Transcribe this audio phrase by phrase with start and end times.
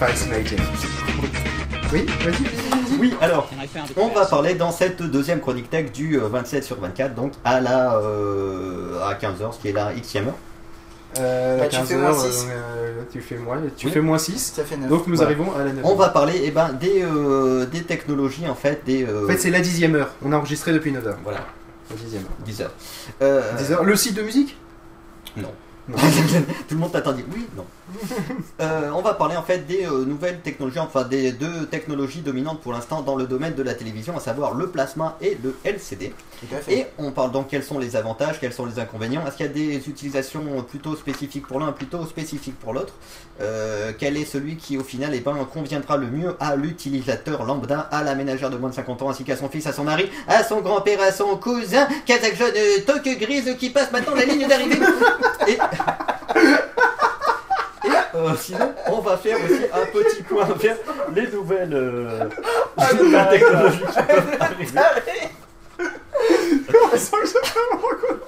[0.00, 0.58] fascinating.
[1.92, 2.98] Oui, vas-y, vas-y, vas-y.
[2.98, 3.48] Oui, alors,
[3.96, 7.60] on va parler dans cette deuxième chronique tech du euh, 27 sur 24, donc à
[7.60, 10.34] la euh, à 15h, ce qui est la Xème heure.
[11.18, 12.46] Euh, Bah, tu 15 fais heures, moins six.
[12.50, 13.92] euh, tu fais moins, tu Oui.
[13.92, 14.52] fais moins 6.
[14.56, 14.88] Ça fait 9.
[14.88, 15.30] Donc nous Voilà.
[15.30, 18.82] arrivons à la 9 On va parler eh ben, des, euh, des technologies, en fait,
[18.86, 19.04] des...
[19.04, 20.10] euh, En fait, c'est la dixième heure.
[20.24, 21.18] On a enregistré depuis 9 heures.
[21.24, 21.40] Voilà,
[21.90, 22.30] La dixième heure.
[22.44, 22.72] 10 heures.
[23.22, 23.82] Euh, 10 heures.
[23.84, 24.56] Le site de musique?
[25.36, 25.50] Non.
[25.88, 25.96] Non.
[26.68, 27.24] Tout le monde t'attendait.
[27.34, 27.64] Oui, non.
[28.60, 32.60] Euh, on va parler en fait des euh, nouvelles technologies, enfin des deux technologies dominantes
[32.60, 36.12] pour l'instant dans le domaine de la télévision, à savoir le plasma et le LCD.
[36.68, 39.26] Et on parle donc quels sont les avantages, quels sont les inconvénients.
[39.26, 42.92] Est-ce qu'il y a des utilisations plutôt spécifiques pour l'un, plutôt spécifiques pour l'autre?
[43.40, 47.80] Euh, Quel est celui qui au final eh ben, conviendra le mieux à l'utilisateur lambda,
[47.80, 50.10] à la ménagère de moins de 50 ans, ainsi qu'à son fils, à son mari,
[50.28, 52.52] à son grand-père, à son cousin, kazakh jaune,
[52.86, 54.78] toque grise qui passe maintenant la ligne d'arrivée?
[55.48, 55.58] Et
[58.20, 60.76] euh, sinon, on va faire aussi un petit point vers
[61.14, 62.28] les nouvelles, euh,
[62.92, 64.68] les nouvelles technologies qui peuvent arriver.
[66.72, 68.20] Comment ça que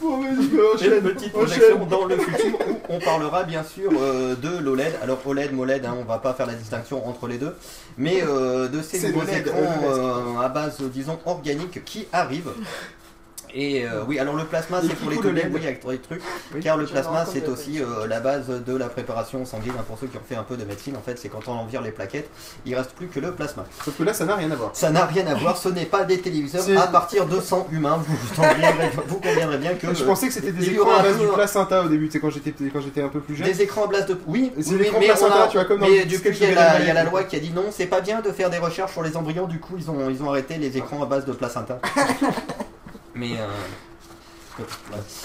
[0.00, 4.34] Bon, vas-y, Et une petite projection dans le futur où on parlera bien sûr euh,
[4.34, 4.94] de l'OLED.
[5.02, 7.54] Alors OLED, MOLED, hein, on va pas faire la distinction entre les deux,
[7.96, 12.52] mais euh, de ces nouveaux l'OLED, écrans euh, à base, disons, organique qui arrivent.
[13.58, 15.50] Et euh, oui, alors le plasma c'est pour les l'OLED.
[15.50, 16.20] oui, avec les trucs,
[16.54, 16.60] Oui.
[16.60, 19.72] car le plasma c'est aussi euh, la base de la préparation sanguine.
[19.78, 21.52] hein, pour ceux qui ont fait un peu de médecine, en fait, c'est quand on
[21.52, 22.28] en vire les plaquettes,
[22.66, 23.64] il reste plus que le plasma.
[23.82, 24.72] Sauf que là, ça n'a rien à voir.
[24.74, 27.98] Ça n'a rien à voir, ce n'est pas des téléviseurs à partir de 100 humains.
[28.06, 31.26] Vous conviendrez, vous conviendrez bien que Je pensais que c'était des écrans à base du
[31.26, 33.46] placenta au début, c'est quand j'étais quand j'étais un peu plus jeune.
[33.46, 34.20] Des écrans à base de.
[34.26, 36.92] Oui, c'est mais, placenta, a- tu vois, comme dans mais du coup, il y, a
[36.92, 39.16] la, loi qui a dit non, c'est pas bien de faire des recherches sur les
[39.16, 41.80] embryons, du coup, ils ont, ils ont arrêté les écrans à base de placenta.
[43.16, 43.32] mais.
[43.38, 43.46] euh,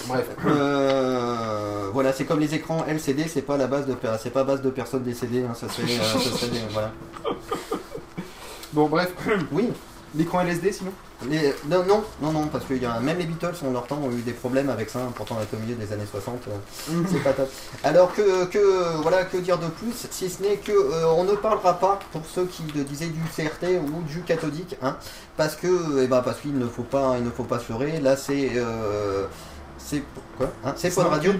[0.06, 0.26] Bref.
[0.46, 4.60] euh, voilà, c'est comme les écrans LCD, c'est pas la base de, c'est pas base
[4.60, 6.92] de personnes décédées, hein, ça serait, euh, ça serait des- voilà.
[8.72, 9.10] Bon, bref.
[9.52, 9.68] Oui,
[10.14, 10.92] L'écran LSD sinon?
[11.68, 14.10] Non, non, non, non, parce que y a, même les Beatles, en leur temps, ont
[14.10, 17.50] eu des problèmes avec ça, pourtant au milieu des années 60, euh, c'est pas top.
[17.84, 21.34] Alors que, que, voilà, que dire de plus, si ce n'est que euh, on ne
[21.34, 24.96] parlera pas, pour ceux qui le disaient du CRT ou du cathodique, hein,
[25.36, 28.00] parce que, eh ben, parce qu'il ne faut pas, il ne faut pas se leurrer,
[28.00, 29.26] là c'est, euh,
[29.78, 30.02] c'est,
[30.36, 31.32] quoi, hein, c'est de radio,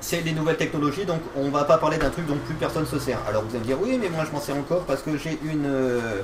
[0.00, 2.98] c'est les nouvelles technologies, donc on va pas parler d'un truc dont plus personne se
[2.98, 3.18] sert.
[3.28, 5.38] Alors vous allez me dire, oui, mais moi je m'en sers encore parce que j'ai
[5.44, 6.22] une, euh,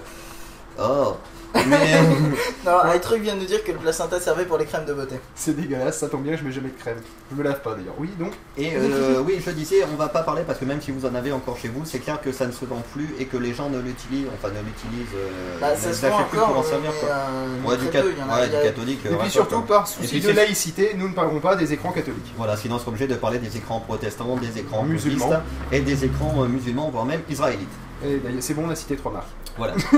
[0.78, 1.16] oh,
[1.54, 1.64] mais...
[2.64, 4.92] Non, un truc vient de nous dire que le placenta servait pour les crèmes de
[4.92, 5.16] beauté.
[5.36, 6.96] C'est dégueulasse, ça tombe bien, je mets jamais de crème.
[7.30, 7.94] Je me lave pas d'ailleurs.
[7.98, 8.32] Oui, donc.
[8.58, 11.14] Et euh, oui, je disais, on va pas parler parce que même si vous en
[11.14, 13.54] avez encore chez vous, c'est clair que ça ne se vend plus et que les
[13.54, 16.62] gens ne l'utilisent, enfin ne l'utilisent, euh, Bah, ne ça se plus pour encore, en
[16.64, 17.08] servir quoi.
[17.10, 18.66] euh, Ouais, très du, cat- peu, il y en a- ouais, il y a- du
[18.68, 19.00] catholique.
[19.06, 19.76] Et euh, puis surtout, quoi.
[19.78, 22.34] par souci de laïcité, nous ne parlerons pas des écrans catholiques.
[22.36, 25.30] Voilà, sinon on serait obligé de parler des écrans protestants, des écrans Musulmans.
[25.70, 27.68] et des écrans euh, musulmans, voire même israélites.
[28.04, 29.28] Et d'ailleurs, c'est bon, on a cité trois marques.
[29.56, 29.74] Voilà.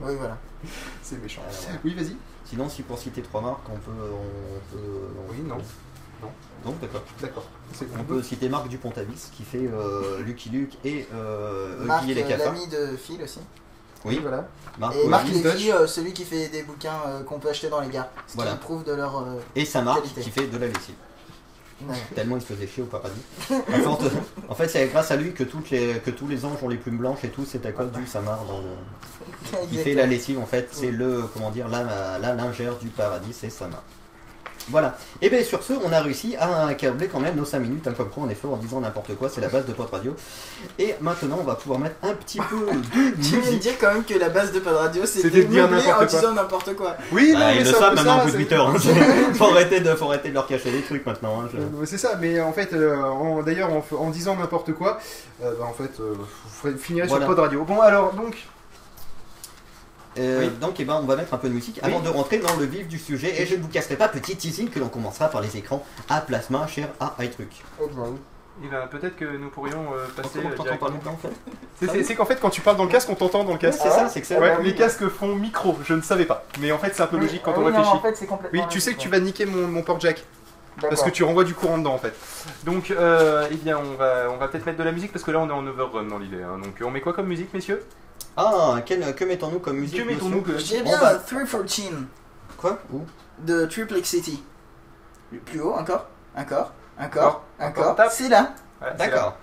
[0.00, 0.36] Oui, voilà.
[1.02, 1.42] C'est méchant.
[1.48, 2.16] Alors, Oui, vas-y.
[2.44, 3.90] Sinon, si pour citer trois marques, on peut.
[3.92, 4.80] On peut
[5.30, 5.58] Oui, non.
[6.64, 7.02] Non, d'accord.
[7.20, 7.44] D'accord.
[7.72, 8.04] C'est On bon.
[8.04, 12.22] peut citer Marc Dupont-Avis qui fait euh, Lucky Luke et euh, Marc, Guy et les
[12.22, 12.52] euh, cafards.
[12.52, 13.40] l'ami de Phil aussi.
[14.04, 14.46] Oui, voilà.
[14.78, 15.08] Marc Et.
[15.08, 15.26] Marc.
[15.28, 18.08] Lévy, euh, celui qui fait des bouquins euh, qu'on peut acheter dans les gares.
[18.28, 18.52] Ce Voilà.
[18.52, 19.18] qui prouve de leur.
[19.18, 20.20] euh, et Saint-Marc Qualité.
[20.20, 20.94] qui fait de la lessive.
[22.14, 23.20] Tellement il se faisait chier au paradis.
[23.50, 24.10] En fait,
[24.48, 26.76] en fait, c'est grâce à lui que, toutes les, que tous les anges ont les
[26.76, 30.38] plumes blanches et tout, c'est à cause du Samar dans le- qui fait la lessive
[30.38, 30.68] en fait.
[30.72, 33.82] C'est le, comment dire, la, la lingère du paradis, c'est Samar.
[34.68, 34.96] Voilà.
[35.20, 37.94] Et bien sur ce, on a réussi à accabler quand même nos 5 minutes, hein,
[37.96, 40.14] comme quoi on est fort en disant n'importe quoi, c'est la base de Pod Radio.
[40.78, 43.92] Et maintenant, on va pouvoir mettre un petit peu de Tu viens de dire quand
[43.92, 45.68] même que la base de Pod Radio C'était de dire
[46.00, 46.96] en disant n'importe quoi.
[47.12, 48.54] Oui, non, Ah, mais le savent maintenant un peu c'est- Twitter.
[48.56, 48.74] Hein.
[49.34, 51.42] faut, arrêter de, faut arrêter de leur cacher des trucs maintenant.
[51.42, 54.98] hein, je- Euh, C'est ça, mais en fait, euh, en- d'ailleurs, en, disant n'importe quoi,
[55.42, 56.14] euh, bah, en fait, euh,
[56.64, 57.26] vous finirez Voilà.
[57.26, 57.64] sur Pod Radio.
[57.64, 58.36] Bon, alors, donc,
[60.18, 60.50] Euh, Oui.
[60.60, 62.02] Donc, eh ben, on va mettre un peu de musique avant Oui.
[62.04, 63.40] de rentrer dans le vif du sujet.
[63.40, 66.20] Et je ne vous casserai pas, petit teasing, que l'on commencera par les écrans à
[66.20, 67.62] plasma, cher à iTruc.
[68.62, 70.50] eh ben, peut-être que nous pourrions euh, passer euh,
[71.80, 73.58] C'est- C'est c'est qu'en fait, quand tu parles dans le casque, on t'entend dans le
[73.58, 73.80] casque.
[73.82, 74.38] C'est ça, c'est que ça.
[74.38, 76.44] Ouais, les casques font micro, je ne savais pas.
[76.60, 77.96] Mais en fait, c'est un peu logique quand Ah on oui, non, réfléchit.
[77.96, 80.18] en fait, c'est complètement Oui, tu sais que tu vas niquer mon, mon port jack.
[80.82, 80.88] ouais.
[80.90, 82.12] Parce que tu renvoies du courant dedans en fait.
[82.64, 85.30] Donc, euh, eh bien, on va, on va peut-être mettre de la musique parce que
[85.30, 86.42] là on est en overrun dans l'idée.
[86.42, 86.58] hein.
[86.62, 87.82] Donc, on met quoi comme musique, messieurs?
[88.36, 91.92] Ah, quel- que mettons-nous comme musique Que mettons-nous que- On bien va- euh, 314
[92.56, 92.78] Quoi?
[92.92, 93.00] Où?
[93.40, 94.42] De Triplex City.
[95.46, 96.06] Plus haut, encore,
[96.36, 97.82] encore, encore, Encore, encore?
[97.82, 98.12] encore, tape.
[98.12, 98.54] C'est là.
[98.80, 99.10] Ouais, c'est là.
[99.10, 99.36] D'accord.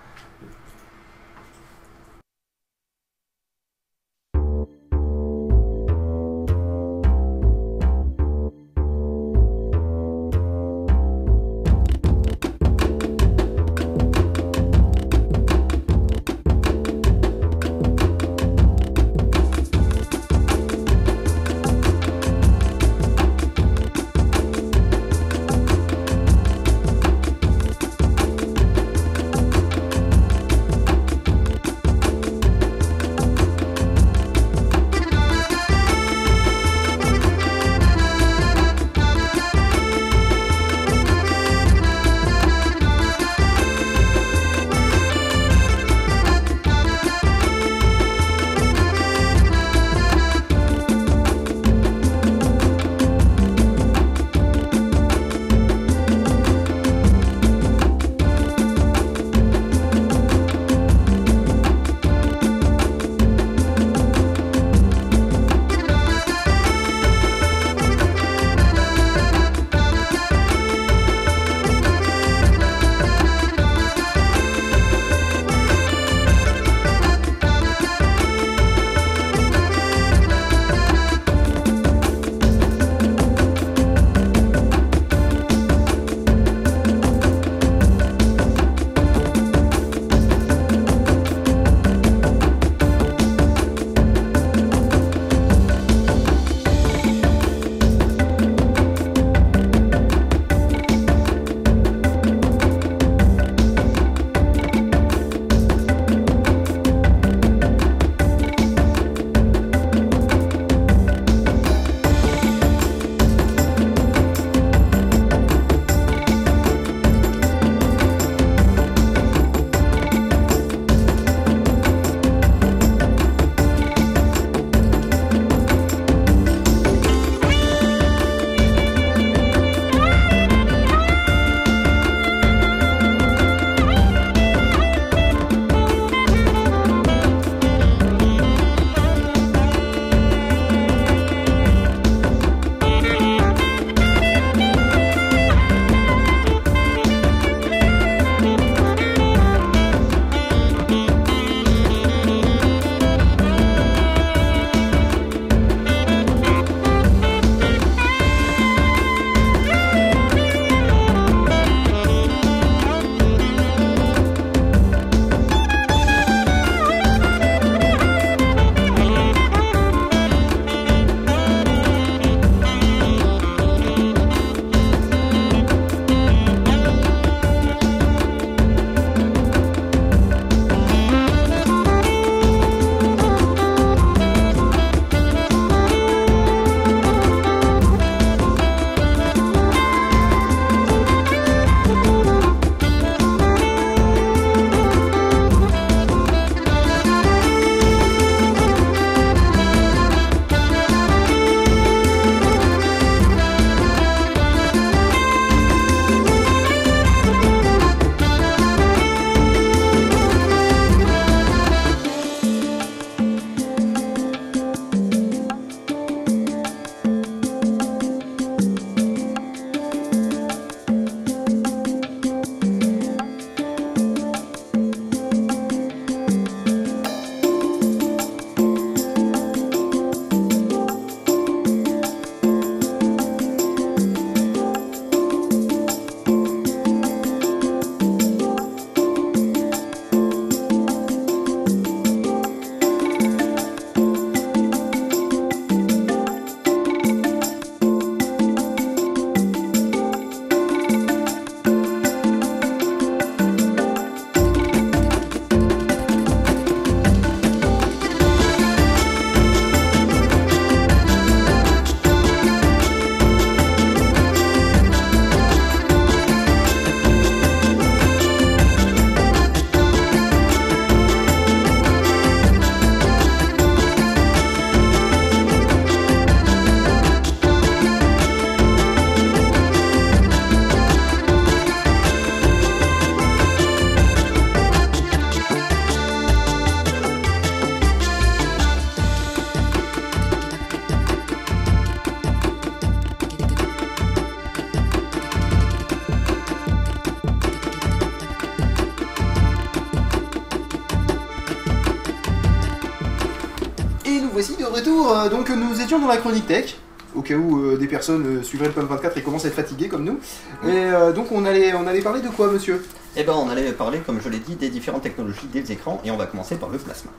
[305.90, 306.76] Étions dans la chronique tech.
[307.16, 309.54] Au cas où euh, des personnes euh, suivraient le POM 24 et commencent à être
[309.54, 310.20] fatiguées comme nous.
[310.64, 312.84] Et euh, donc on allait, on allait parler de quoi, monsieur?
[313.16, 316.12] Eh ben, on allait parler, comme je l'ai dit, des différentes technologies des écrans et
[316.12, 317.10] on va commencer par le plasma.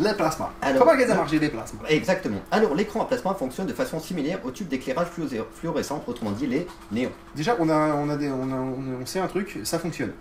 [0.00, 0.52] Le plasma.
[0.62, 1.80] Alors- Comment qu'elles a marché les plasmas?
[1.88, 2.38] Exactement.
[2.52, 6.46] Alors, l'écran à plasma fonctionne de façon similaire aux tubes d'éclairage fluo- fluorescent, autrement dit
[6.46, 7.10] les néons.
[7.34, 10.12] Déjà, on a, on a des, on a, on, on sait un truc, ça fonctionne.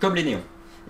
[0.00, 0.40] Comme les néons.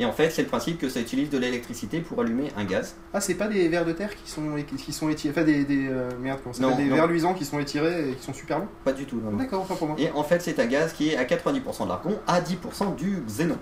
[0.01, 2.97] Et en fait, c'est le principe que ça utilise de l'électricité pour allumer un gaz.
[3.13, 5.87] Ah, c'est pas des vers de terre qui sont, qui sont étirés, enfin des, des
[5.89, 6.97] euh, merde, comment ça Non, Des non.
[6.97, 8.69] vers luisants qui sont étirés et qui sont super longs.
[8.85, 9.37] Pas du tout, non.
[9.37, 9.97] D'accord, enfin pour moi.
[10.01, 13.23] Et en fait, c'est un gaz qui est à 90% de l'argon, à 10% du
[13.27, 13.59] xénon.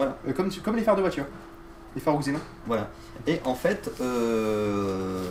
[0.00, 1.24] Euh, comme, comme les phares de voiture.
[1.94, 2.40] Les phares au xénon.
[2.66, 2.90] Voilà.
[3.28, 5.22] Et en fait, euh,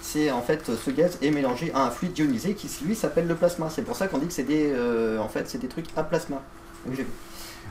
[0.00, 3.34] c'est en fait ce gaz est mélangé à un fluide ionisé qui lui s'appelle le
[3.34, 3.68] plasma.
[3.68, 6.04] C'est pour ça qu'on dit que c'est des, euh, en fait, c'est des trucs à
[6.04, 6.40] plasma.
[6.86, 7.06] Donc, j'ai-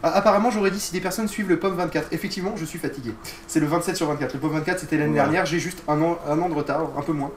[0.04, 2.10] apparemment, j'aurais dit si des personnes suivent le POM 24.
[2.12, 3.14] Effectivement, je suis fatigué.
[3.48, 4.34] C'est le 27 sur 24.
[4.34, 5.46] Le POM 24, c'était l'année dernière.
[5.46, 7.32] J'ai juste un an, un an de retard, un peu moins.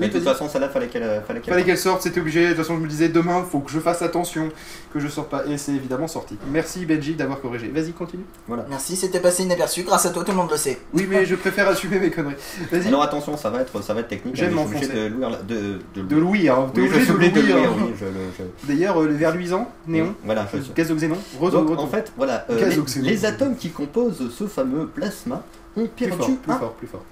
[0.00, 1.52] Mais Oui, de toute façon, ça là, fallait qu'elle, fallait qu'elle.
[1.54, 2.42] Fallait qu'elle sorte, c'était obligé.
[2.44, 4.48] De toute façon, je me disais demain, faut que je fasse attention,
[4.92, 5.44] que je sorte pas.
[5.46, 6.36] Et c'est évidemment sorti.
[6.50, 7.68] Merci Benji d'avoir corrigé.
[7.68, 8.24] Vas-y, continue.
[8.68, 9.82] Merci, c'était passé inaperçu.
[9.82, 10.78] Grâce à toi, tout le monde le sait.
[10.94, 12.34] Oui, mais je préfère assumer mes conneries.
[12.72, 12.88] Vas-y.
[12.88, 14.36] Alors attention, ça va être, ça va être technique.
[14.36, 14.88] J'aime m'enfoncer.
[14.88, 16.70] de louer, de, de, hein.
[16.74, 17.70] Oui, je louer, hein.
[17.76, 20.72] oui, je D'ailleurs, euh, le verre luisant, néon, Voilà, je suis.
[20.74, 22.70] gaz oxénon, rose, Donc, en fait, voilà, euh,
[23.02, 25.42] les, atomes qui composent ce fameux plasma
[25.76, 27.04] ont plus perdu fort, plus un- fort, plus fort.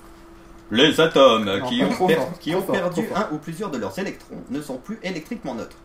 [0.70, 3.16] Les atomes Non, qui ont, trop per- fort, qui trop ont fort, perdu fort.
[3.18, 5.76] un ou plusieurs de leurs électrons ne sont plus électriquement neutres.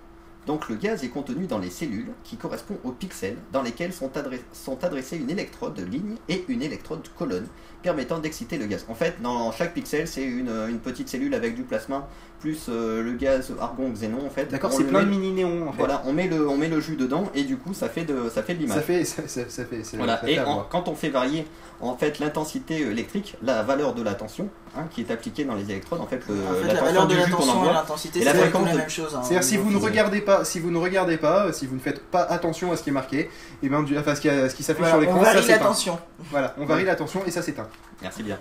[0.45, 4.09] Donc le gaz est contenu dans les cellules qui correspondent aux pixels dans lesquels sont,
[4.17, 7.47] adress- sont adressées une électrode ligne et une électrode colonne
[7.81, 8.85] permettant d'exciter le gaz.
[8.89, 12.09] En fait, dans chaque pixel, c'est une, une petite cellule avec du plasma
[12.43, 14.51] plus euh, le gaz argon xénon en fait.
[14.51, 15.77] D'accord, c'est le plein de met- mini néons en fait.
[15.79, 18.29] Voilà, on met le on met le jus dedans et du coup ça fait de
[18.29, 18.75] ça fait de l'image.
[18.75, 20.17] Ça fait, ça, ça- ça fait, ça- Voilà.
[20.19, 21.47] ça fait Et en- quand on fait varier
[21.79, 25.63] en fait l'intensité électrique, la valeur de la tension hein, qui est appliquée dans les
[25.69, 28.23] électrodes, en fait, le, En fait, la, la tension valeur de la tension et l'intensité,
[28.23, 29.15] la c'est fréquence la de- même chose.
[29.15, 31.79] hein, C'est-à-dire si vous ne regardez pas, si vous ne regardez pas, si vous ne
[31.79, 33.29] faites pas attention à ce qui est marqué,
[33.61, 35.47] et ben du, enfin ce qui, ce qui s'affiche Voilà, sur on l'écran, ça varie
[35.47, 35.65] la s'éteint.
[35.65, 35.99] tension.
[36.31, 37.67] Voilà, on varie la tension et ça s'éteint.
[38.01, 38.37] Merci bien.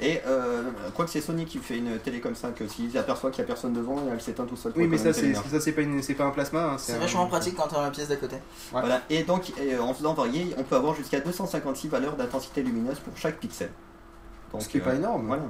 [0.00, 0.62] Et euh,
[0.94, 3.44] quoi que c'est Sony qui fait une télé comme ça, que s'il aperçoit qu'il n'y
[3.44, 4.72] a personne devant, elle s'éteint tout seul.
[4.76, 6.72] Oui, mais ça c'est ça c'est pas une, c'est pas un plasma.
[6.72, 8.36] hein, C'est un- vachement pratique quand on a la pièce d'à côté.
[8.70, 9.02] Voilà.
[9.10, 13.16] Et donc euh, en faisant varier, on peut avoir jusqu'à 256 valeurs d'intensité lumineuse pour
[13.16, 13.70] chaque pixel.
[14.52, 15.26] Donc, Ce qui est euh, pas énorme.
[15.26, 15.42] Voilà.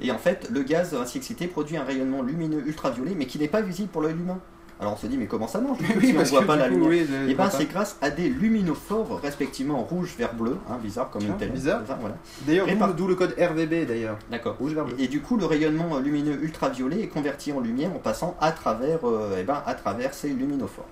[0.00, 3.48] Et en fait, le gaz ainsi excité produit un rayonnement lumineux ultraviolet, mais qui n'est
[3.48, 4.38] pas visible pour l'œil humain.
[4.78, 6.40] Alors on se dit, mais comment ça marche du coup, oui, si on parce voit
[6.42, 7.50] que pas la coup, lumière oui, je- je Et ben vois pas.
[7.58, 11.50] c'est grâce à des luminophores respectivement rouge, vert, bleu, hein, bizarre comme Tiens, une télé.
[11.52, 11.80] bizarre.
[11.98, 12.16] Voilà.
[12.46, 14.18] D'ailleurs, d'où- le code RVB d'ailleurs.
[14.30, 14.56] D'accord.
[14.58, 14.94] Rouge, vert, bleu.
[14.98, 18.98] Et du coup, le rayonnement lumineux ultraviolet est converti en lumière en passant à travers,
[19.08, 20.84] euh, eh ben, à travers ces luminophores.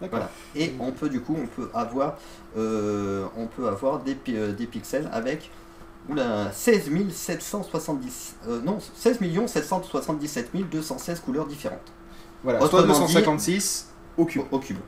[0.00, 0.20] D'accord.
[0.20, 0.30] Voilà.
[0.54, 2.18] Et on peut du coup, on peut avoir,
[2.56, 5.50] euh, on peut avoir des, euh, des pixels avec
[6.08, 11.80] oula, 16 770, euh, non, 16 777 216 couleurs différentes
[12.46, 14.42] Voilà, soit Autrement dit- 256 au cube.
[14.50, 14.78] au, au cube.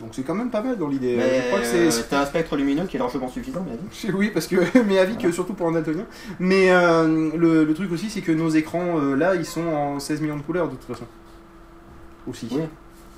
[0.00, 1.16] Donc c'est quand même pas mal dans l'idée.
[1.16, 2.08] Mais Je crois que euh, c'est.
[2.08, 5.14] t'as un spectre lumineux qui est largement suffisant, mais c'est- Oui, parce que mais avis
[5.14, 5.32] que Voilà.
[5.32, 6.04] surtout pour un daltonien.
[6.40, 10.00] Mais euh, le, le truc aussi, c'est que nos écrans euh, là, ils sont en
[10.00, 11.04] 16 millions de couleurs de toute façon.
[12.26, 12.48] Aussi.
[12.50, 12.62] Oui.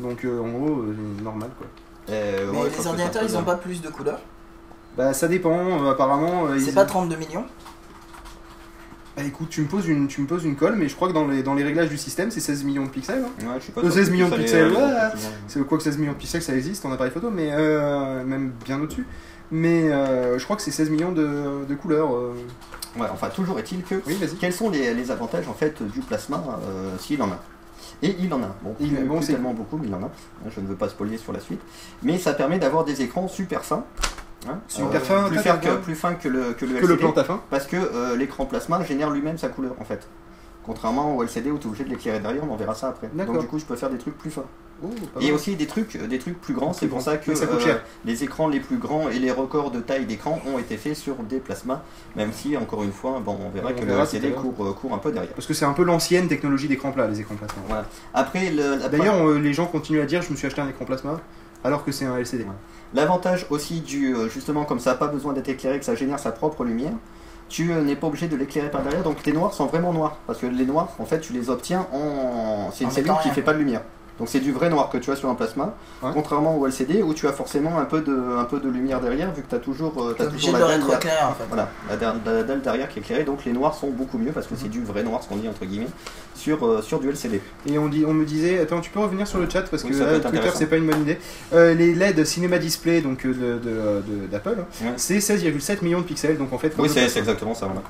[0.00, 1.66] Donc euh, en gros, euh, c'est normal quoi.
[2.10, 4.20] Euh, Mais ouais, les ordinateurs, ils peu ont pas plus de couleurs?
[4.98, 5.82] Bah ça dépend.
[5.82, 6.46] euh, apparemment.
[6.46, 7.46] euh, C'est ils- pas 32 millions?
[9.16, 11.14] Bah écoute, tu me poses une, tu me poses une colle, mais je crois que
[11.14, 13.24] dans les, dans les réglages du système, c'est 16 millions de pixels.
[13.24, 13.46] hein.
[13.46, 14.82] Ouais, je suis pas Euh, sûr 16 que millions de ça pixels, les- ouais.
[15.48, 18.52] C'est quoi que 16 millions de pixels, ça existe en appareil photo, mais euh, même
[18.64, 19.06] bien au-dessus.
[19.50, 22.14] Mais euh, je crois que c'est 16 millions de, de couleurs.
[22.14, 22.34] euh.
[22.98, 24.34] Ouais, enfin, toujours est-il que Oui, vas-y.
[24.36, 27.38] quels sont les, les avantages en fait du plasma euh, s'il en a?
[28.02, 28.54] Et il en a.
[28.62, 30.10] Bon, Il- bon, c'est- tellement beaucoup, mais il en a.
[30.54, 31.60] Je ne veux pas spoiler sur la suite.
[32.02, 33.84] Mais ça permet d'avoir des écrans super fins.
[34.48, 36.78] Hein, Super fins, plus, ta, fins ta, que, plus fins que le, que le Que
[36.78, 36.86] LCD.
[36.88, 37.40] le plan fin.
[37.50, 40.06] Parce que euh, l'écran plasma génère lui-même sa couleur en fait.
[40.64, 43.08] Contrairement au LCD où tu es obligé de l'éclairer derrière, on en verra ça après.
[43.14, 44.44] Donc du coup, je peux faire des trucs plus fins.
[44.84, 44.88] Oh,
[45.22, 46.72] Et aussi des trucs, des trucs plus grands.
[46.72, 47.74] Plus C'est pour ça que ça euh,
[48.04, 51.14] les écrans les plus grands et les records de taille d'écran ont été faits sur
[51.22, 51.80] des plasmas.
[52.14, 54.72] Même si, encore une fois, bon, on verra on que verra le LCD court, euh,
[54.72, 55.32] court un peu derrière.
[55.32, 57.62] Parce que c'est un peu l'ancienne technologie d'écran plat, les écrans plasma.
[57.68, 57.86] Voilà.
[58.12, 60.68] Après, le- la- D'ailleurs, euh, les gens continuent à dire je me suis acheté un
[60.68, 61.20] écran plasma
[61.66, 62.44] alors que c'est un LCD.
[62.44, 62.50] Ouais.
[62.94, 66.18] l'avantage aussi du, euh, justement, comme ça n'a pas besoin d'être éclairé, que ça génère
[66.18, 66.92] sa propre lumière,
[67.48, 70.16] tu euh, n'es pas obligé de l'éclairer par derrière, donc tes noirs sont vraiment noirs.
[70.26, 72.70] Parce que les noirs, en fait, tu les obtiens en.
[72.72, 73.82] C'est une En cellule qui fait pas de lumière.
[74.18, 76.10] Donc c'est du vrai noir que tu as sur un plasma, Ouais.
[76.14, 79.30] contrairement au LCD où tu as forcément un peu de, un peu de lumière derrière,
[79.32, 80.96] vu que tu as toujours, euh, t'as obligé toujours la dalle derrière.
[80.98, 81.44] rétroéclairer en fait.
[81.48, 84.32] Voilà, la, dalle- la dalle derrière qui est éclairée, donc les noirs sont beaucoup mieux
[84.32, 85.86] parce que c'est du vrai noir, ce qu'on dit entre guillemets,
[86.34, 87.42] sur, euh, sur du LCD.
[87.66, 89.90] Et on, dit, on me disait, attends, tu peux revenir sur le chat parce Oui,
[89.90, 91.18] que là, Twitter c'est pas une bonne idée.
[91.52, 94.92] Euh, les LED Cinema Display donc de- de- de- d'Apple, hein, Ouais.
[94.96, 96.72] c'est 16,7 millions de pixels, donc en fait.
[96.78, 97.66] Oui, c'est exactement ça.
[97.66, 97.82] Voilà.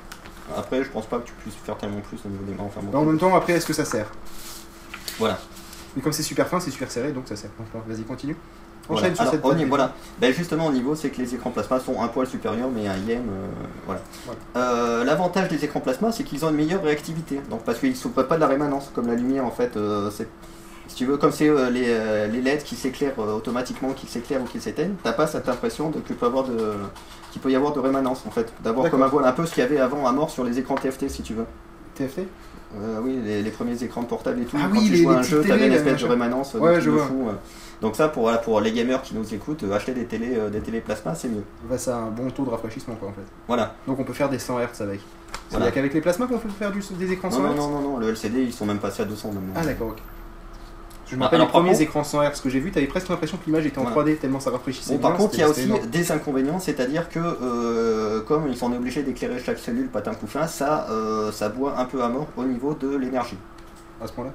[0.57, 2.65] Après, je pense pas que tu puisses faire tellement plus au niveau des mains.
[2.67, 2.97] Enfin, bon.
[2.99, 4.07] En même temps, après, est-ce que ça sert?
[5.19, 5.39] Voilà.
[5.97, 7.51] Mais comme c'est super fin, c'est super serré, donc ça sert.
[7.61, 8.37] Enfin, Vas-y, continue.
[8.89, 9.01] Voilà.
[9.03, 9.57] Enchaîne sur Alors, cette table.
[9.57, 9.95] niveau- voilà.
[10.21, 12.95] Ben, justement, au niveau, c'est que les écrans plasma sont un poil supérieurs, mais un
[12.95, 13.47] IM, euh,
[13.85, 14.01] voilà.
[14.27, 14.41] Voilà.
[14.57, 17.41] Euh, L'avantage des écrans plasma, c'est qu'ils ont une meilleure réactivité.
[17.51, 19.77] Donc, parce qu'ils ne souffrent pas de la rémanence, comme la lumière, en fait.
[19.77, 20.29] euh, c'est-
[20.87, 24.07] si tu veux, comme c'est euh, les, euh, les LED qui s'éclairent euh, automatiquement, qui
[24.07, 26.75] s'éclairent ou qui s'éteignent, t'as pas cette impression de- qu'il peut, y avoir de,
[27.33, 28.53] qu'il peut y avoir de rémanence, en fait.
[28.63, 30.61] D'avoir comme un voile, un peu ce qu'il y avait avant à mort sur les
[30.61, 31.47] écrans TFT, si tu veux.
[31.97, 32.21] TFT
[32.77, 34.57] Euh, oui, les, les premiers écrans portables et tout.
[34.61, 36.55] Ah quand oui, tu les- jouais à les un jeu, t'avais une espèce de rémanence.
[36.55, 37.07] Ouais, je vois.
[37.07, 37.33] fou, euh.
[37.81, 40.61] Donc ça, pour, voilà, pour les gamers qui nous écoutent, euh, acheter des télés, des
[40.61, 41.45] télés plasma, c'est mieux.
[41.71, 43.21] Bah, ça a un bon taux de rafraîchissement, quoi, en fait.
[43.47, 43.75] Voilà.
[43.87, 45.01] Donc on peut faire des 100 Hz avec.
[45.01, 45.67] Il Voilà.
[45.67, 47.57] n'y a qu'avec les plasmas qu'on peut faire du- des écrans 100 Non, non, Hz
[47.59, 49.53] non, non, non, le LCD, ils sont même passés à 200 maintenant.
[49.55, 49.99] Ah d'accord, ok.
[51.09, 53.37] Je me rappelle les premiers contre- écrans 100 Hz que j'ai vu, t'avais presque l'impression
[53.37, 53.97] que l'image était en Voilà.
[53.97, 55.87] 3D tellement ça rafraîchissait Bon, par contre, il y a aussi énorme.
[55.87, 60.87] des inconvénients, c'est-à-dire que euh, comme ils sont obligés d'éclairer chaque cellule patin couffin, ça,
[60.91, 63.39] euh, ça boit un peu à mort au niveau de l'énergie.
[64.03, 64.31] à ce point-là?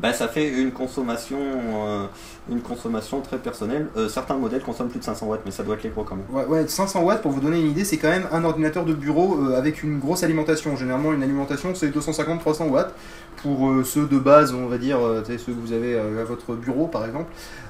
[0.00, 2.06] Bah, ça fait une consommation, euh,
[2.50, 3.88] une consommation très personnelle.
[3.96, 6.16] Euh, certains modèles consomment plus de 500 watts, mais ça doit être les gros quand
[6.16, 6.24] même.
[6.32, 8.94] Ouais, ouais, 500 watts, pour vous donner une idée, c'est quand même un ordinateur de
[8.94, 10.74] bureau euh, avec une grosse alimentation.
[10.76, 12.94] Généralement, une alimentation, c'est 250-300 watts.
[13.42, 17.06] Pour ceux de base, on va dire, ceux que vous avez à votre bureau, par
[17.06, 17.24] exemple.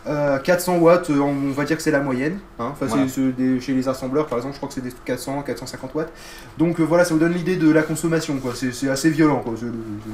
[0.08, 2.38] Euh, 400 watts, on va dire que c'est la moyenne.
[2.58, 2.70] hein.
[2.72, 3.04] Enfin, Voilà.
[3.38, 6.10] des- chez les assembleurs, par exemple, je crois que c'est des 400, 450 watts.
[6.58, 8.34] Donc voilà, ça vous donne l'idée de la consommation.
[8.72, 9.42] C'est assez violent.
[9.44, 9.54] Quoi.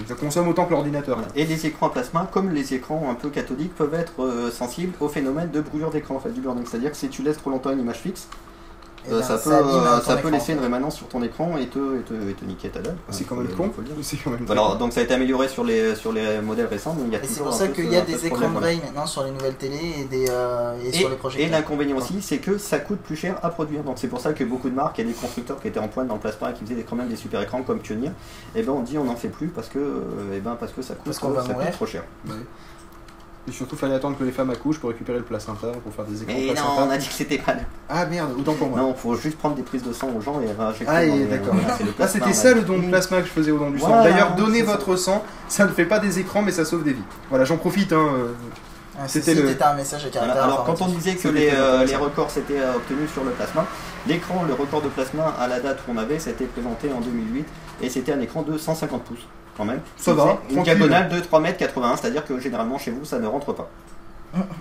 [0.07, 1.17] Ça consomme autant que l'ordinateur.
[1.35, 1.91] Et les écrans à
[2.33, 6.17] comme les écrans un peu cathodiques, peuvent être euh, sensibles au phénomène de brûlure d'écran,
[6.17, 6.65] en fait, du burning.
[6.67, 8.29] C'est-à-dire que si tu laisses trop longtemps une image fixe,
[9.11, 11.57] ben, ça peut, abîme, euh, euh, ton ça peut laisser une rémanence sur ton écran
[11.59, 12.97] et te, et te, et te niquer ta dalle.
[13.11, 13.71] C'est quand même le- con.
[13.75, 13.97] faut le dire.
[14.03, 16.95] C'est quand même Alors, donc ça a été amélioré sur les, sur les modèles récents,
[16.99, 18.61] mais il y a Et c'est pour ça qu'il y a des écrans problème, voilà.
[18.67, 21.50] braille maintenant sur les nouvelles télé et, des, euh, et, sur les Et projecteurs.
[21.50, 23.83] l'inconvénient aussi, c'est que ça coûte plus cher à produire.
[23.83, 25.80] Donc c'est pour ça que beaucoup de marques, il y a des constructeurs qui étaient
[25.80, 27.78] en pointe dans le plasma et qui faisaient des- quand même des super écrans comme
[27.80, 28.11] Pioneer.
[28.54, 30.02] Et ben on dit on n'en fait plus parce que, euh,
[30.37, 32.02] eh ben, parce que ça coûte, Parce va ça coûte trop cher.
[32.26, 32.35] Ouais.
[33.49, 36.23] Et surtout, fallait attendre que les femmes accouchent pour récupérer le placenta, pour faire des
[36.23, 36.82] écrans Mais non, placenta.
[36.87, 37.52] on a dit que c'était pas.
[37.89, 38.78] Ah merde, autant pour moi.
[38.80, 40.87] Non, faut juste prendre des prises de sang aux gens et injecter.
[40.89, 41.54] Ah, d'accord.
[41.54, 43.59] voilà, c'est le Ah, c'était on ça le don de plasma que je faisais au
[43.59, 43.87] don du sang.
[43.89, 46.93] Voilà, D'ailleurs, donnez votre sang, ça ne fait pas des écrans, mais ça sauve des
[46.95, 47.02] vies.
[47.30, 47.93] Voilà, j'en profite.
[47.93, 48.09] Hein.
[48.19, 48.32] euh.
[48.99, 51.85] Ah, C'était le- un message à caractère alors quand on disait que C'était les, euh,
[51.85, 53.67] les records s'étaient euh, obtenus sur le plasma,
[54.09, 57.00] l'écran, le record de plasma à la date qu'on avait, ça a été présenté en
[57.02, 57.45] 2008
[57.82, 59.80] et c'était un écran de 150 pouces quand même.
[59.97, 60.62] Ça va, Une tranquille.
[60.62, 63.69] diagonale de 3m81, c'est-à-dire que généralement chez vous ça ne rentre pas.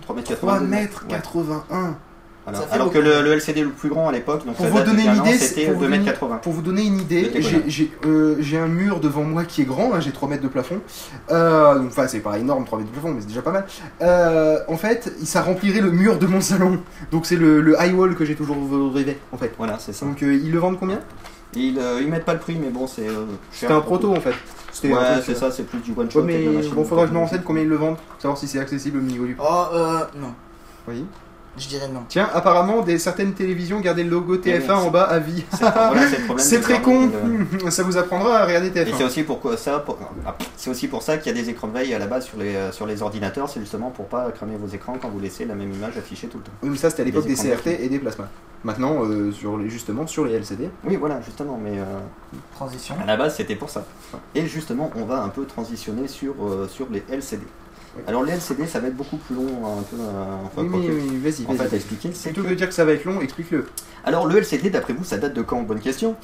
[0.08, 0.36] 3m81.
[0.38, 1.95] 3 mètres 81.
[2.47, 2.60] Voilà.
[2.60, 3.10] Ça fait Alors que beaucoup.
[3.10, 5.34] le, le LCD le plus grand à l'époque, donc Pour ça vous donner une idée,
[5.39, 6.39] c'était pour vous donner- 2m80.
[6.41, 7.31] Pour vous donner une idée,
[7.67, 10.79] j'ai euh, un mur devant moi qui est grand, hein, j'ai 3 mètres de plafond.
[11.31, 13.65] Euh, donc, Enfin, c'est pas énorme, 3 mètres de plafond, mais c'est déjà pas mal.
[14.03, 16.79] Euh, en fait, ça remplirait le mur de mon salon.
[17.12, 18.58] Donc c'est le, le high wall que j'ai toujours
[18.93, 19.51] rêvé, en fait.
[19.58, 20.05] Voilà, c'est ça.
[20.05, 20.99] Donc euh, ils le vendent combien?
[21.55, 23.08] Ils, euh, ils mettent pas le prix, mais bon, c'est.
[23.08, 23.69] euh, cher.
[23.69, 24.34] C'était un proto en fait.
[24.76, 26.20] C'était Ouais, c'est euh, ça, c'est plus du one shot.
[26.20, 28.46] Ouais, mais bon, faudra que je me renseigne combien ils le vendent, pour savoir si
[28.46, 29.38] c'est accessible au niveau du.
[29.40, 30.34] Oh, euh, non.
[30.86, 31.06] Oui.
[31.58, 32.02] Je dirais non.
[32.10, 35.44] Tiens, apparemment, des, certaines télévisions gardaient le logo TF1 Oui, en bas à vie.
[35.54, 36.02] C'est voilà,
[36.62, 37.10] très con.
[37.65, 39.06] euh, Ça vous apprendra à regarder Et c'est TF1.
[39.06, 41.74] aussi pourquoi ça, pour- ah, c'est aussi pour ça qu'il y a des écrans de
[41.74, 44.58] veille à la base sur les, euh, sur les ordinateurs, c'est justement pour pas cramer
[44.58, 46.52] vos écrans quand vous laissez la même image affichée tout le temps.
[46.62, 48.28] Oui, mais ça, c'était à l'époque Des CRT et des plasmas.
[48.65, 50.70] Maintenant, euh, sur les, justement, sur les LCD.
[50.86, 51.84] Oui, voilà, justement, mais euh,
[52.56, 52.96] Transition.
[53.02, 53.86] à la base c'était pour ça.
[54.34, 57.44] Et justement, on va un peu transitionner sur, euh, sur les LCD.
[58.08, 60.93] Alors les LCD, ça va être beaucoup plus long, un peu, euh, enfin, Oui, mais
[60.93, 61.67] oui, vas-y, En vas-y.
[61.69, 63.65] fait, à expliquer, Plutôt que de dire que ça va être long, explique-le.
[64.03, 65.62] Alors le LCD, d'après vous, ça date de quand?
[65.63, 66.15] Bonne question.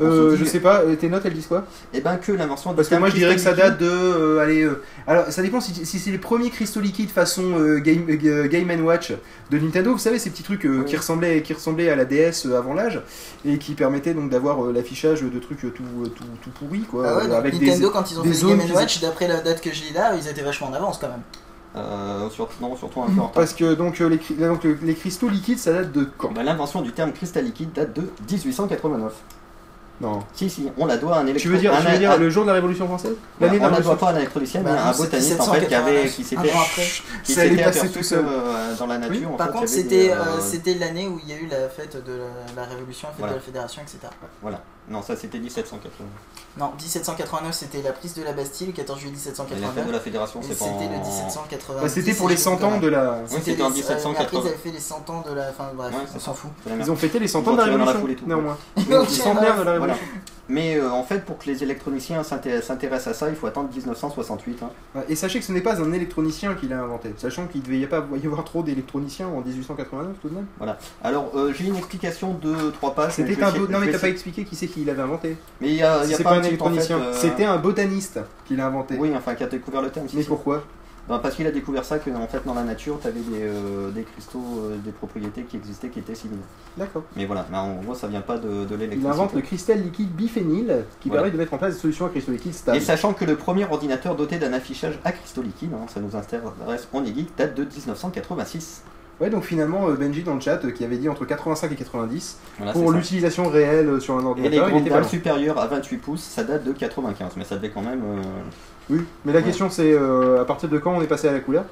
[0.00, 1.64] Euh, je sais pas, euh, tes notes elles disent quoi?
[1.92, 3.86] Eh ben que l'invention de Parce que moi je dirais que ça date de.
[3.86, 7.78] euh, allez, euh, alors ça dépend si, si c'est les premiers cristaux liquides façon euh,
[7.80, 9.12] Game, euh, Game Watch
[9.50, 12.46] de Nintendo, vous savez, ces petits trucs euh, qui, ressemblaient, qui ressemblaient à la DS
[12.46, 13.00] euh, avant l'âge
[13.44, 15.82] et qui permettaient donc d'avoir euh, l'affichage de trucs euh, tout,
[16.16, 17.04] tout, tout pourris quoi.
[17.06, 17.92] Ah ouais, euh, donc avec Nintendo, des.
[17.92, 20.26] quand ils ont des fait Game qui- Watch, d'après la date que j'ai là, ils
[20.28, 21.22] étaient vachement en avance quand même.
[21.76, 23.30] Euh, sur- non, surtout un peu en retard.
[23.32, 26.32] Parce que donc, euh, les, donc, les cristaux liquides ça date de quand?
[26.32, 29.12] Bah, L'invention du terme cristal liquide date de 1889.
[30.00, 30.20] Non.
[30.32, 31.42] Si, si, on la doit à un électro...
[31.42, 33.12] Tu veux dire, un- tu veux dire un- le jour de la Révolution française?
[33.38, 34.88] Voilà, L'année de on la la doit Révolution pas à un électronicien, mais Bah à
[34.88, 38.02] un c'était botaniste en fait qui, avait, qui 1789, s'était qui Ça s'était aperçu tout
[38.02, 38.24] seul.
[38.26, 39.30] euh, dans la nature.
[39.30, 41.68] en Par fait, contre, c'était euh, euh, c'était l'année où il y a eu la
[41.68, 42.12] fête de
[42.56, 43.32] la, la Révolution, la fête Voilà.
[43.34, 43.98] de la Fédération, etc.
[44.40, 44.60] Voilà.
[44.88, 45.90] Non, ça c'était 1780.
[46.58, 49.86] Non, 1789 c'était la prise de la Bastille, le 14 juillet Et la fête 1789.
[49.86, 51.80] de la fédération, c'est c'était pas le en- 1780.
[51.82, 53.18] Bah, C'était pour les 100 ans de la.
[53.30, 54.20] Oui, c'était en les- euh, 1780.
[54.24, 55.50] Après, ils avaient fait les 100 ans de la.
[55.50, 56.50] Enfin, bref, Ouais, on s'en fout.
[56.76, 58.00] Ils ont fêté les 100 Ils ans de la tiré dans la Révolution.
[58.00, 58.26] foule et tout.
[58.26, 58.56] Néanmoins.
[58.76, 60.00] La 100 de la Voilà.
[60.48, 63.68] Mais euh, en fait, pour que les électroniciens s'inté- s'intéressent à ça, il faut attendre
[63.72, 64.62] 1968.
[64.64, 65.00] hein.
[65.08, 67.78] Et sachez que ce n'est pas un électronicien qui l'a inventé, sachant qu'il ne devait
[67.78, 70.46] y pas y avoir trop d'électroniciens en 1889 tout de même.
[71.04, 73.12] Alors, euh, j'ai une explication de trois pages.
[73.12, 75.36] C'était un non mais t'as pas expliqué qui c'est qui l'avait inventé.
[75.60, 78.18] Mais il y a, y pas, pas un en fait, électronicien, euh, c'était un botaniste
[78.44, 78.96] qui l'a inventé.
[78.98, 80.08] Oui, enfin, qui a découvert le terme.
[80.08, 80.64] si, Mais pourquoi?
[81.18, 83.90] Parce qu'il a découvert ça que en fait dans la nature, tu avais des, euh,
[83.90, 86.44] des cristaux, euh, des propriétés qui existaient qui étaient similaires.
[86.76, 87.02] D'accord.
[87.16, 89.08] Mais voilà, mais en gros ça vient pas de, de Il l'électricité.
[89.10, 91.22] invente le cristal liquide biphényl qui Voilà.
[91.22, 93.64] permet de mettre en place des solutions à cristaux liquides Et sachant que le premier
[93.64, 97.64] ordinateur doté d'un affichage à cristaux liquides, hein, ça nous intéresse en geek, date de
[97.64, 98.82] 1986.
[99.20, 101.74] Ouais, donc finalement, euh, Benji dans le chat euh, qui avait dit entre 85 et
[101.74, 105.96] 90 Voilà, pour l'utilisation réelle euh, sur un Et les ordinateur, grandes supérieures à 28
[105.98, 108.00] pouces, ça date de 95, mais ça devait quand même.
[108.02, 108.22] euh,
[108.88, 109.44] Oui, mais la Ouais.
[109.44, 111.64] question c'est euh, à partir de quand on est passé à la couleur?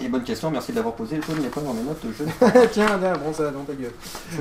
[0.00, 1.18] Et bonne question, merci de l'avoir posé.
[1.28, 2.00] Je ne l'ai pas dans mes notes.
[2.16, 2.22] Je...
[2.72, 3.92] Tiens, tiens, prends ça dans ta gueule.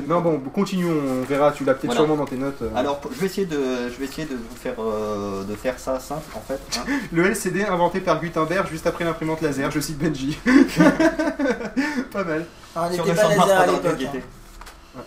[0.07, 2.01] Non, bon, continuons, on verra, tu l'as peut-être Voilà.
[2.01, 2.61] sûrement dans tes notes.
[2.61, 2.69] euh.
[2.75, 5.99] Alors, je vais essayer de, je vais essayer de vous faire, euh, de faire ça
[5.99, 6.59] simple en fait.
[6.77, 6.83] hein.
[7.11, 10.37] Le LCD inventé par Gutenberg juste après l'imprimante laser, je cite Benji.
[12.11, 12.45] pas mal.
[12.75, 14.07] Ah, on Sur le pas champ de Mars, laser à pas dans le l'époque.
[14.97, 15.01] hein.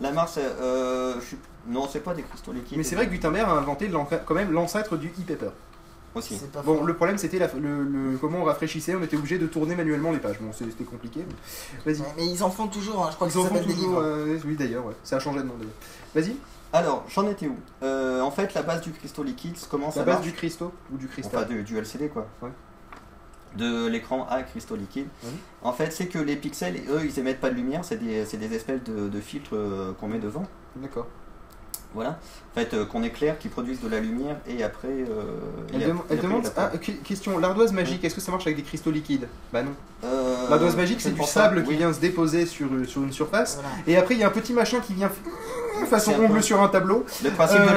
[0.00, 1.36] La Mars, euh, je suis...
[1.68, 2.76] non, c'est pas des cristaux liquides.
[2.76, 3.90] Mais c'est vrai que Gutenberg a inventé
[4.26, 5.50] quand même l'ancêtre du e-paper.
[6.14, 6.40] Aussi.
[6.64, 9.74] Bon, le problème c'était la- le, le- comment on rafraîchissait, on était obligé de tourner
[9.76, 10.38] manuellement les pages.
[10.40, 11.24] Bon, c'était compliqué.
[11.86, 12.02] mais- Vas-y.
[12.16, 14.00] Mais ils en font toujours, hein, je crois que Ils ça en font toujours, livres.
[14.02, 14.94] euh, oui d'ailleurs, ouais.
[15.02, 15.54] ça a changé de nom.
[16.14, 16.36] Vas-y,
[16.72, 17.56] Alors, j'en étais où?
[17.82, 20.72] Euh, En fait, la base du cristaux liquide, comment la ça base marche du cristaux
[20.92, 21.44] ou du cristal.
[21.44, 22.26] Enfin, du, du LCD quoi.
[22.42, 22.50] Ouais.
[23.56, 25.06] De l'écran à cristaux liquides.
[25.22, 25.30] Mhm.
[25.62, 28.54] En fait, c'est que les pixels, eux, ils émettent pas de lumière, c'est des, des
[28.56, 30.42] espèces de, de filtres euh, qu'on met devant.
[30.74, 31.06] D'accord.
[31.94, 32.18] Voilà.
[32.56, 34.88] En fait, euh, qu'on éclaire, qui produisent de la lumière et après.
[34.88, 35.04] euh,
[35.72, 36.52] Elle, et dem- après- elle et après, demande.
[36.56, 39.26] Ah, que- question, l'ardoise magique, est-ce que ça marche avec des cristaux liquides?
[39.52, 39.70] Bah non.
[40.04, 41.76] Euh, L'ardoise magique, c'est du sable qui Oui.
[41.76, 43.54] vient se déposer sur, sur une surface.
[43.54, 43.68] Voilà.
[43.86, 45.10] Et après, il y a un petit machin qui vient
[45.88, 47.04] façon ongle sur un tableau.
[47.22, 47.68] Le principe, Euh,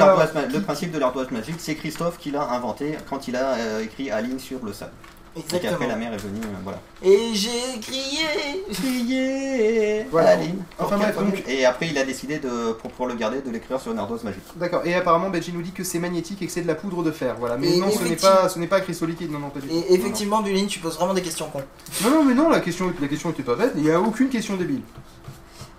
[0.92, 4.64] de l'ardoise magique, c'est Christophe qui l'a inventé quand il a euh, écrit Aline sur
[4.64, 4.92] le sable.
[5.36, 5.88] Et qu'après Exactement.
[5.88, 6.80] la mer est venue, euh, voilà.
[7.02, 10.30] Et j'ai crié Crier Voilà.
[10.30, 10.62] Aline.
[10.78, 11.58] Enfin, Pour bref, qu'elle donc- revienne.
[11.58, 14.24] Et après, il a décidé de, pour pouvoir le garder, de l'écrire sur une ardoise
[14.24, 14.42] magique.
[14.56, 14.82] D'accord.
[14.84, 17.10] Et apparemment, Benji nous dit que c'est magnétique et que c'est de la poudre de
[17.12, 17.36] fer.
[17.38, 17.56] Voilà.
[17.56, 19.30] Mais Et non, ce n'est effectivement- pas, ce n'est pas cristaux liquides.
[19.30, 19.74] Non, non, pas du tout.
[19.74, 21.62] Et effectivement, Duline, tu poses vraiment des questions cons.
[22.02, 23.72] Non, non, mais non, la question, la question était pas bête.
[23.76, 24.82] Il n'y a aucune question débile.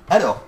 [0.10, 0.42] Alors,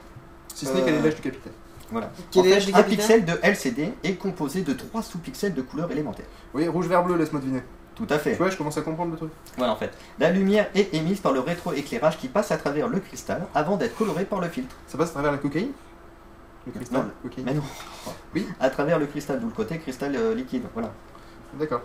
[0.54, 1.54] Si ce n'est Euh, quel est l'âge du capitaine.
[1.92, 2.12] voilà.
[2.30, 2.98] Quel En est fait, l'âge du un capitaine?
[3.00, 6.26] pixel de LCD est composé de 3 sous-pixels de couleur élémentaire.
[6.54, 7.64] Oui, rouge, vert, bleu, laisse-moi deviner.
[7.96, 8.32] Tout à fait.
[8.32, 9.32] Tu vois, je commence à comprendre le truc.
[9.58, 9.92] Voilà en fait.
[10.20, 13.96] La lumière est émise par le rétroéclairage qui passe à travers le cristal avant d'être
[13.96, 14.76] coloré par le filtre.
[14.88, 15.72] Ça passe à travers la cocaïne?
[16.66, 17.32] Le cristal Non.
[17.44, 17.64] Mais non.
[18.34, 18.48] Oui.
[18.60, 20.64] À travers le cristal, d'où le côté cristal euh, liquide.
[20.74, 20.92] Voilà.
[21.56, 21.82] D'accord.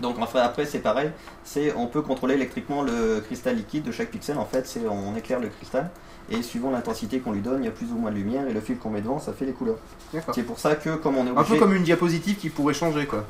[0.00, 1.12] Donc enfin, après c'est pareil,
[1.44, 4.38] c'est on peut contrôler électriquement le cristal liquide de chaque pixel.
[4.38, 5.90] En fait, c'est on éclaire le cristal
[6.30, 8.52] et suivant l'intensité qu'on lui donne, il y a plus ou moins de lumière et
[8.52, 9.76] le fil qu'on met devant, ça fait les couleurs.
[10.34, 12.74] C'est pour ça que comme on est Un peu obligé, comme une diapositive qui pourrait
[12.74, 13.24] changer, quoi.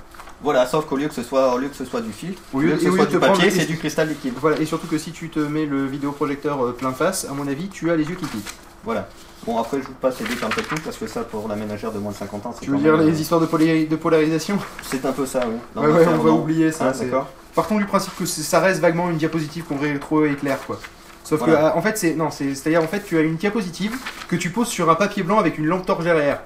[0.45, 2.59] Voilà, sauf qu'au lieu que ce soit au lieu que ce soit du filtre, Au
[2.59, 4.35] au lieu- que ce soit du papier, c'est du cristal liquide.
[4.41, 7.49] Voilà, et surtout que si tu te mets le vidéoprojecteur euh, plein face, à mon
[7.49, 8.55] avis, tu as les yeux qui piquent.
[8.85, 9.09] Voilà.
[9.47, 11.99] Bon après je vous passe les détails techniques parce que ça pour la ménagère de
[11.99, 14.59] moins de 50 ans, c'est Tu veux dire même, les histoires de, poly- de polarisation?
[14.83, 15.55] C'est un peu ça, oui.
[15.75, 16.93] Dans Ouais, notre ouais, cerveau, on va oublier ça.
[16.95, 17.29] Ah, d'accord.
[17.55, 20.79] Partons du principe que ça reste vaguement une diapositive qu'on rétro-éclaire, quoi.
[21.25, 21.55] Sauf Voilà.
[21.55, 22.15] que, ah, en fait, c'est.
[22.15, 23.97] Non, c'est- c'est-à-dire, en fait, tu as une diapositive
[24.29, 26.41] que tu poses sur un papier blanc avec une lampe torche derrière.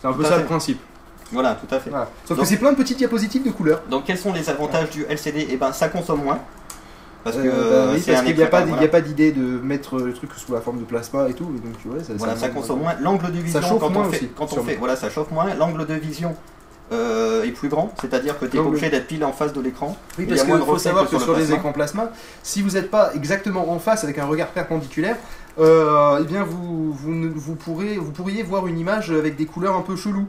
[0.00, 0.40] C'est un peu Tout ça fait.
[0.40, 0.80] le principe.
[1.32, 1.90] Voilà, tout à fait.
[1.90, 2.08] Voilà.
[2.24, 3.82] Sauf Donc- que c'est plein de petites diapositives de couleurs.
[3.90, 6.38] Donc quels sont les avantages du LCD Eh ben ça consomme moins.
[7.24, 8.84] Parce que Euh, bah oui, c'est parce un qu'il n'y a, pas- il y voilà.
[8.84, 11.76] a pas d'idée de mettre le truc sous la forme de plasma et tout, donc
[11.82, 12.94] tu vois, ça, Voilà, ça consomme moins.
[13.00, 15.32] L'angle de vision, chauffe quand, moins on fait, aussi, quand on fait, voilà, ça chauffe
[15.32, 15.52] moins.
[15.54, 16.36] L'angle de vision
[16.92, 19.96] euh, est plus grand, c'est-à-dire que tu es obligé d'être pile en face de l'écran.
[20.20, 22.12] Oui, parce qu'il faut savoir que sur sur le les écrans plasma,
[22.44, 25.16] si vous n'êtes pas exactement en face avec un regard perpendiculaire,
[25.58, 29.82] eh bien vous, vous, vous, pourrez, vous pourriez voir une image avec des couleurs un
[29.82, 30.26] peu cheloues.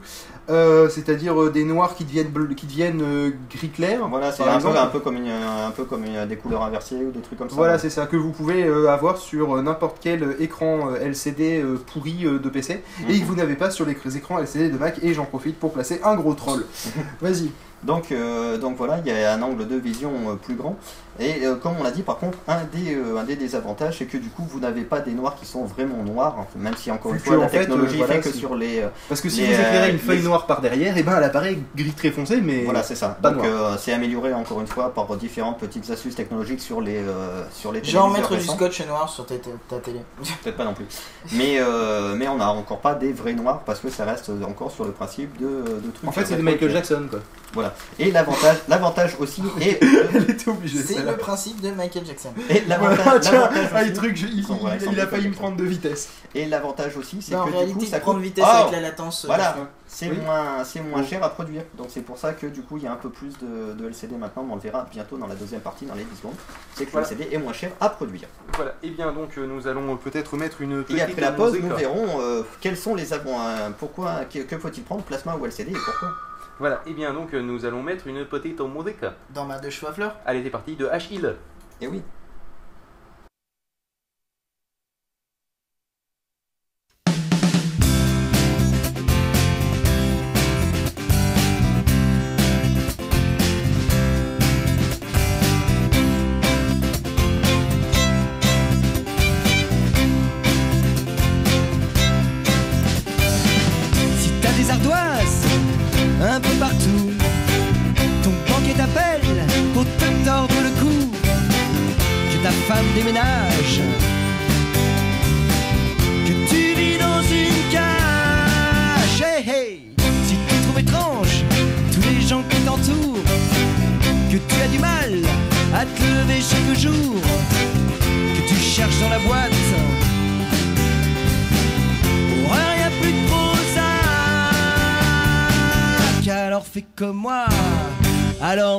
[0.50, 4.08] Euh, C'est-à-dire euh, des noirs qui deviennent, bleu- qui deviennent euh, gris clair.
[4.08, 7.12] Voilà, c'est un un peu comme, une, un peu comme une- des couleurs inversées ou
[7.12, 7.56] des trucs comme ça.
[7.58, 11.00] Voilà, c'est ça, que vous pouvez euh, avoir sur euh, n'importe quel euh, écran euh,
[11.06, 13.10] LCD euh, pourri euh, de PC, Mhm.
[13.12, 15.74] et que vous n'avez pas sur les écrans LCD de Mac, et j'en profite pour
[15.74, 16.64] placer un gros troll.
[17.22, 17.52] Vas-y.
[17.84, 20.78] Donc, euh, donc voilà, il y a un angle de vision euh, plus grand.
[21.20, 24.06] Et euh, comme on l'a dit, par contre, un des, euh, un des désavantages, c'est
[24.06, 26.92] que du coup, vous n'avez pas des noirs qui sont vraiment noirs, hein, même si
[26.92, 28.80] encore une fois, la en fait, technologie euh, voilà, fait que sur les...
[28.82, 31.04] euh, Parce que si Les, vous éclairez euh, une feuille les- noire par derrière, et
[31.04, 33.18] ben elle apparaît gris très foncé, mais Voilà, c'est ça.
[33.22, 36.98] pas Donc euh, c'est amélioré encore une fois par différentes petites astuces technologiques sur les
[36.98, 40.00] euh, sur les Genre mettre du scotch noir sur ta, ta- ta télé.
[40.44, 40.86] Peut-être pas non plus.
[41.34, 44.72] Mais euh, mais on n'a encore pas des vrais noirs parce que ça reste encore
[44.72, 46.08] sur le principe de, de trucs.
[46.08, 47.20] en fait c'est de Michael Jackson quoi.
[47.54, 47.74] Voilà.
[47.98, 49.80] Et l'avantage, l'avantage aussi, et,
[50.14, 50.80] Elle était obligée.
[51.12, 52.30] Le principe de Michael Jackson.
[52.50, 55.34] et l'avantage, ah, aussi- le truc, je- il, sont- il- il a des failli me
[55.34, 56.10] prendre de vitesse.
[56.36, 58.20] et l'avantage aussi, c'est Non, en que du réalité, coup, ça il prend coûte.
[58.22, 59.24] de vitesse Oh avec la latence.
[59.26, 59.68] euh, Voilà, crois.
[59.88, 60.18] c'est Oui.
[60.24, 61.64] moins, c'est moins cher à produire.
[61.78, 63.88] Donc c'est pour ça que du coup il y a un peu plus de, de
[63.88, 66.36] LCD maintenant, mais on le verra bientôt dans la deuxième partie, dans les 10 secondes.
[66.76, 67.08] C'est que Voilà.
[67.10, 68.28] le LCD est moins cher à produire.
[68.56, 71.58] Voilà, et bien donc euh, nous allons peut-être mettre une petite Et après la pause,
[71.62, 75.46] nous verrons euh, quels sont les avant, euh, pourquoi, que, que faut-il prendre, plasma ou
[75.46, 76.12] LCD et pourquoi.
[76.60, 79.06] Voilà, et bien donc euh, nous allons mettre une petite musique.
[79.34, 80.16] Dans ma deux cheveux à fleurs.
[80.26, 81.36] Allez, c'est parti de H-Hill.
[81.82, 82.02] Et oui.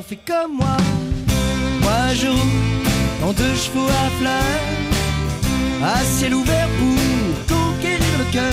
[0.09, 0.77] Fais comme moi.
[1.83, 4.59] Moi je roule en deux chevaux à fleurs
[5.85, 8.53] À ciel ouvert pour conquérir le cœur.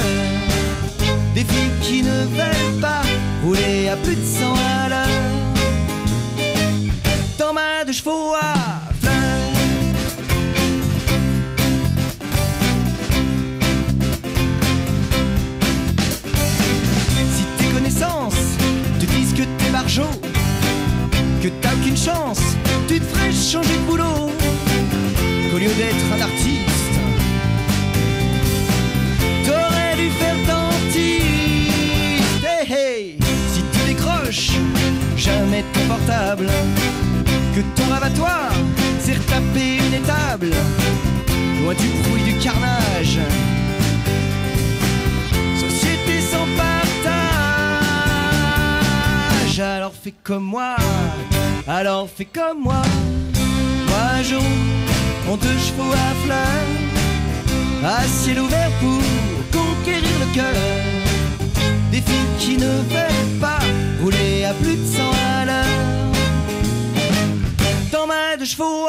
[1.33, 3.03] Des filles qui ne veulent pas
[3.43, 5.23] rouler à plus de 100 à l'heure.
[7.39, 8.54] Dans ma deux chevaux à
[22.87, 24.29] tu te ferais changer de boulot.
[25.49, 26.99] Qu'au lieu d'être un artiste,
[29.45, 32.45] t'aurais dû faire dentiste.
[32.45, 33.17] Hey, hey,
[33.53, 34.51] si tu décroches
[35.17, 36.47] jamais ton portable,
[37.55, 38.37] que ton toi,
[38.99, 40.51] c'est retaper une étable,
[41.63, 43.19] loin du bruit du carnage
[45.59, 47.15] société sans partage.
[49.59, 50.75] Alors fais comme moi,
[51.67, 52.81] alors fais comme moi.
[53.87, 56.71] Moi roule en deux chevaux à fleurs,
[57.83, 59.01] à ciel ouvert pour
[59.59, 60.53] conquérir le cœur.
[61.91, 63.59] Des filles qui ne veulent pas
[64.01, 65.01] rouler à plus de 100
[65.39, 65.65] à l'heure.
[67.91, 68.84] Dans ma deux chevaux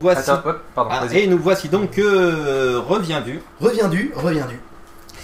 [0.00, 0.30] Voici.
[0.30, 1.18] Attends, hop, pardon, Ah, vas-y.
[1.20, 3.40] et nous voici donc euh, revient du.
[3.60, 4.58] Reviens du, reviens du.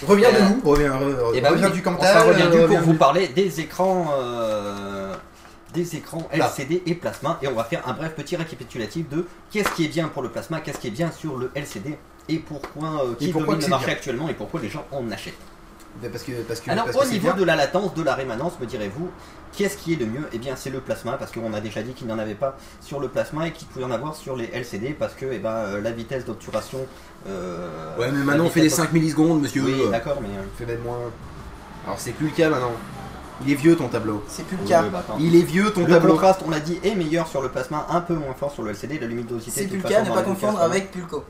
[0.07, 2.09] Reviens de Euh, nous, reviens, re- Et bah reviens oui, du on Cantal.
[2.13, 5.15] sera revient du euh, pour reviens vous du- parler des écrans, euh,
[5.73, 6.47] des écrans Là.
[6.55, 7.39] LCD et plasma.
[7.41, 10.29] Et on va faire un bref petit récapitulatif de qu'est-ce qui est bien pour le
[10.29, 11.97] plasma, qu'est-ce qui est bien sur le LCD
[12.29, 13.95] et pourquoi euh, qui Et pourquoi domine que le c'est marché bien.
[13.95, 15.33] actuellement et pourquoi les gens en achètent.
[16.03, 17.37] Mais Parce que, parce que, Alors parce au que niveau bien.
[17.37, 19.09] de la latence, de la rémanence, me direz-vous,
[19.57, 20.29] qu'est-ce qui est le mieux?
[20.33, 22.57] Eh bien c'est le plasma parce qu'on a déjà dit qu'il n'y en avait pas
[22.81, 25.51] sur le plasma et qu'il pouvait en avoir sur les LCD parce que eh ben,
[25.51, 26.81] euh, la vitesse d'obturation...
[27.29, 29.63] euh, Ouais, mais maintenant on fait des vitesse- 5 millisecondes, monsieur.
[29.65, 30.29] Oui d'accord mais...
[30.29, 30.99] euh, fait même moins.
[31.87, 32.73] Alors c'est plus le cas maintenant.
[33.45, 34.25] Il est vieux ton tableau.
[34.29, 34.83] C'est plus le oui, cas.
[34.83, 35.05] bah.
[35.21, 36.13] Il est vieux ton Le tableau.
[36.13, 38.71] contraste, on l'a dit, est meilleur sur le plasma, un peu moins fort sur le
[38.71, 38.99] LCD.
[38.99, 41.23] La luminosité, C'est plus le cas, ne pas les confondre avec Pulco.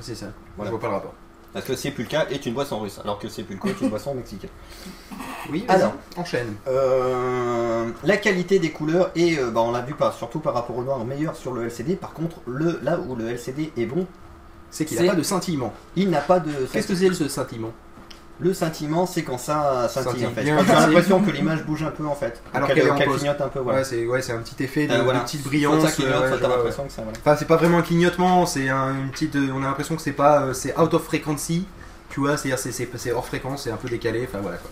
[0.00, 0.26] C'est ça.
[0.56, 0.70] Voilà.
[0.70, 1.14] Je vois pas le rapport.
[1.56, 4.50] Parce que Sepulka est une boisson russe, alors que Sepulco est une boisson mexicaine.
[5.50, 5.94] Oui, Alors.
[6.18, 6.54] enchaîne.
[6.68, 10.76] Euh, la qualité des couleurs est, euh, bah, on l'a vu pas, surtout par rapport
[10.76, 11.96] au noir, meilleure sur le LCD.
[11.96, 14.06] Par contre, le, là où le LCD est bon,
[14.70, 15.72] C'est qu'il n'a pas de scintillement.
[15.96, 16.50] il n'a pas de.
[16.70, 17.72] Qu'est-ce que c'est ce scintillement?
[18.38, 20.44] Le scintillement, c'est quand ça scintille en fait.
[20.44, 20.70] merci.
[20.70, 22.42] l'impression que l'image bouge un peu en fait.
[22.52, 23.78] Alors qu'elle clignote un peu, voilà.
[23.78, 25.82] Ouais, c'est ouais, un petit effet de, Euh, de petite brillance.
[25.82, 26.56] ça clignote, euh, ça, je t'as vois, ouais.
[26.56, 27.02] l'impression que ça.
[27.02, 27.18] Voilà.
[27.18, 29.36] Enfin, c'est pas vraiment un clignotement, c'est un- une petite.
[29.36, 30.42] euh, On a l'impression que c'est pas.
[30.42, 31.66] euh, C'est out of frequency.
[32.10, 34.26] Tu vois, c'est-à-dire c'est- hors fréquence, c'est un peu décalé.
[34.28, 34.70] Enfin voilà quoi.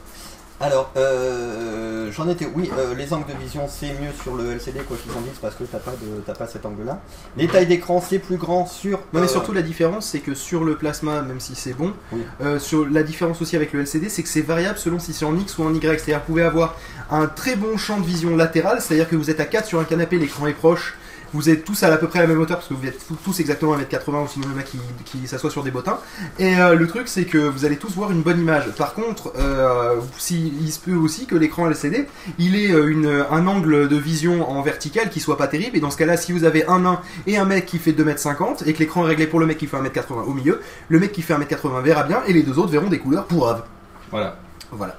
[0.61, 2.46] Alors, euh, j'en étais.
[2.55, 5.38] Oui, euh, les angles de vision c'est mieux sur le LCD quoi qu'ils en disent
[5.42, 7.00] parce que t'as pas de t'as pas cet angle-là.
[7.36, 8.98] Les tailles d'écran c'est plus grand sur.
[9.12, 11.92] Non mais euh, surtout la différence c'est que sur le plasma, même si c'est bon,
[12.12, 12.22] Oui.
[12.40, 15.24] euh, sur la différence aussi avec le LCD, c'est que c'est variable selon si c'est
[15.24, 15.82] en X ou en Y.
[16.00, 16.76] C'est-à-dire que vous pouvez avoir
[17.11, 19.84] un très bon champ de vision latéral, c'est-à-dire que vous êtes à 4 sur un
[19.84, 20.94] canapé, l'écran est proche,
[21.35, 22.99] vous êtes tous à, à peu près à la même hauteur parce que vous êtes
[23.22, 25.99] tous- exactement à 1m80 ou sinon le mec qui, qui s'assoit sur des bottins.
[26.39, 28.70] Et euh, le truc c'est que vous allez tous voir une bonne image.
[28.78, 32.07] Par contre, euh, si, il se peut aussi que l'écran LCD,
[32.39, 35.76] il ait euh, une, un angle de vision en vertical qui soit pas terrible.
[35.76, 38.66] Et dans ce cas-là, si vous avez un nain et un mec qui fait 2m50
[38.66, 41.12] et que l'écran est réglé pour le mec qui fait 1m80 au milieu, le mec
[41.12, 43.64] qui fait 1m80 verra bien et les deux autres verront des couleurs pourraves.
[44.11, 44.37] Voilà,
[44.70, 44.97] Voilà.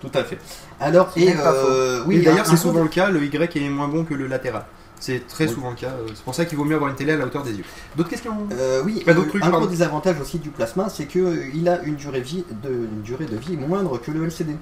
[0.00, 0.38] tout à fait.
[0.80, 4.04] Alors, et, euh, oui, et d'ailleurs, c'est souvent le cas, le Y est moins bon
[4.04, 4.64] que le latéral.
[5.00, 5.52] C'est très Oui.
[5.54, 5.86] souvent le cas.
[5.88, 7.64] euh, C'est pour ça qu'il vaut mieux avoir une télé à la hauteur des yeux.
[7.96, 8.32] D'autres questions?
[8.52, 11.44] Euh, oui, Pas d'autres euh, trucs, un gros désavantage aussi du plasma, c'est que euh,
[11.54, 14.54] il a une durée, vie de, une durée de vie moindre que le LCD.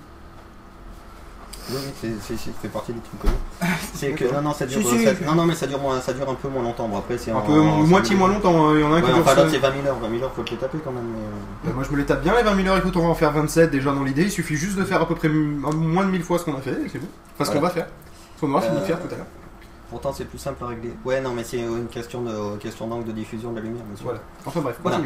[1.71, 3.35] Oui, c'est, fait partie des trucs connus.
[3.93, 5.05] C'est que non, non, ça dure, Si, si.
[5.05, 6.89] ça- non, non, mais ça dure moins, ça dure un peu moins longtemps.
[6.89, 8.73] Bon, après, c'est Un peu en- moitié moins longtemps, hein.
[8.77, 9.99] il y en a un Ouais, qui dure enfin, c'est 20 000 heures.
[10.01, 11.05] 20 000 heures, faut te les taper quand même.
[11.05, 13.09] mais, Bah, moi je me les tape bien les 20 000 heures, écoute on va
[13.09, 16.07] en faire 27 déjà dans l'idée, il suffit juste de faire à peu près moins
[16.07, 17.09] de 1000 fois ce qu'on a fait et c'est bon.
[17.39, 17.87] Enfin ce qu'on va faire.
[18.37, 19.27] Ce qu'on aura fini de faire tout à l'heure.
[19.91, 20.93] Pourtant, c'est plus simple à régler.
[21.05, 24.05] Ouais, non, mais c'est une question de question d'angle de diffusion de la lumière, monsieur.
[24.05, 24.21] Voilà.
[24.45, 25.01] Enfin bref, Voilà.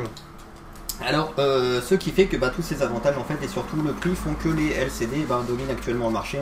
[1.05, 3.93] Alors, euh, ce qui fait que bah, tous ces avantages en fait et surtout le
[3.93, 6.39] prix font que les LCD bah, dominent actuellement le marché.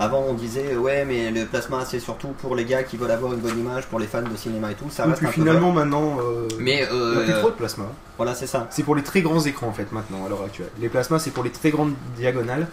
[0.00, 3.32] Avant, on disait ouais, mais le plasma c'est surtout pour les gars qui veulent avoir
[3.32, 4.88] une bonne image, pour les fans de cinéma et tout.
[4.90, 6.46] Ça reste puis un peu finalement maintenant, euh.
[6.60, 7.86] Mais il n'y a plus euh, trop de plasma.
[8.16, 8.68] voilà, c'est ça.
[8.70, 10.70] C'est pour les très grands écrans en fait maintenant à l'heure actuelle.
[10.78, 12.68] Les plasmas c'est pour les très grandes diagonales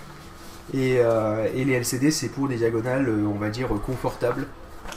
[0.73, 4.45] et, euh, et les LCD c'est pour des diagonales euh, on va dire confortables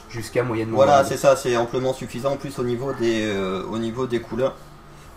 [0.09, 0.77] jusqu'à moyennement.
[0.77, 2.33] Voilà, c'est ça, c'est amplement suffisant.
[2.33, 4.55] En plus, au niveau des, euh, au niveau des couleurs,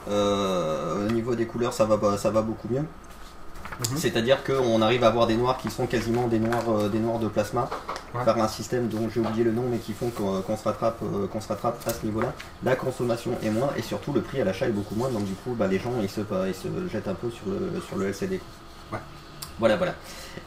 [0.09, 2.81] euh, au niveau des couleurs, ça va, ça va beaucoup mieux.
[2.81, 3.97] Mhm.
[3.97, 7.19] C'est-à-dire qu'on arrive à avoir des noirs qui sont quasiment des noirs, euh, des noirs
[7.19, 7.69] de plasma
[8.13, 8.25] Ouais.
[8.25, 10.99] par un système dont j'ai oublié le nom, mais qui font qu'on se rattrape,
[11.31, 12.33] qu'on se rattrape à ce niveau-là.
[12.61, 15.07] La consommation est moins et surtout le prix à l'achat est beaucoup moins.
[15.07, 17.79] Donc du coup, bah, les gens ils se, ils se jettent un peu sur le,
[17.79, 18.41] sur le LCD.
[18.91, 18.99] Ouais.
[19.59, 19.95] Voilà, voilà.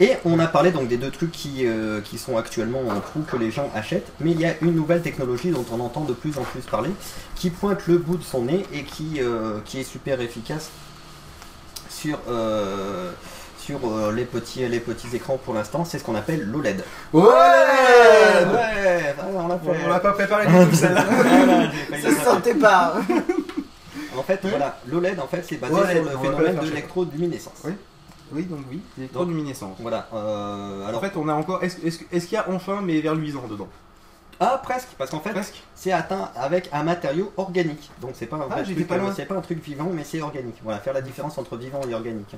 [0.01, 3.21] Et on a parlé donc des deux trucs qui, euh, qui sont actuellement en trou
[3.21, 6.15] que les gens achètent, mais il y a une nouvelle technologie dont on entend de
[6.15, 6.91] plus en plus parler,
[7.37, 10.71] qui pointe le bout de son nez et qui, euh, qui est super efficace
[11.89, 13.13] sur, euh,
[13.59, 16.83] sur euh, les, petits, les petits écrans pour l'instant, c'est ce qu'on appelle l'OLED.
[17.13, 19.85] Ouais, ouais, on l'a fait.
[19.85, 21.05] On l'a pas préparé du tout celle-là.
[22.03, 22.95] Ça sentait pas.
[24.17, 27.63] En fait, voilà, l'OLED en fait c'est basé sur le phénomène de l'électroluminescence.
[27.65, 27.73] Oui.
[28.35, 29.77] Oui donc oui, électroluminescence.
[29.81, 30.09] Voilà.
[30.13, 31.63] euh, alors En fait on a encore.
[31.63, 33.69] Est-ce est-ce- est-ce qu'il y a enfin mais vers luisant dedans?
[34.41, 35.63] Ah presque parce qu'en fait Presque.
[35.77, 37.89] c'est atteint avec un matériau organique.
[38.01, 39.13] Donc c'est pas un Ah, pas euh, loin.
[39.15, 40.57] c'est pas un truc vivant mais c'est organique.
[40.65, 42.35] Voilà, faire la différence entre vivant et organique.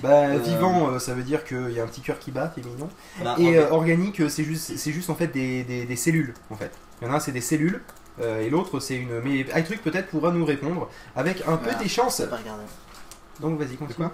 [0.00, 2.64] Bah Euh, vivant ça veut dire qu'il y a un petit cœur qui bat, c'est
[2.64, 2.88] mignon.
[3.18, 6.56] Voilà, Et euh, organique, c'est juste, c'est juste en fait des, des- des cellules en
[6.56, 6.72] fait.
[7.00, 7.80] Il y en a un c'est des cellules
[8.20, 9.20] euh, et l'autre c'est une.
[9.20, 11.78] Mais iTruc peut-être pourra nous répondre avec un peu Voilà.
[11.78, 12.16] des chances.
[12.16, 12.64] Ça pas regardé.
[13.38, 14.08] Donc vas-y continue.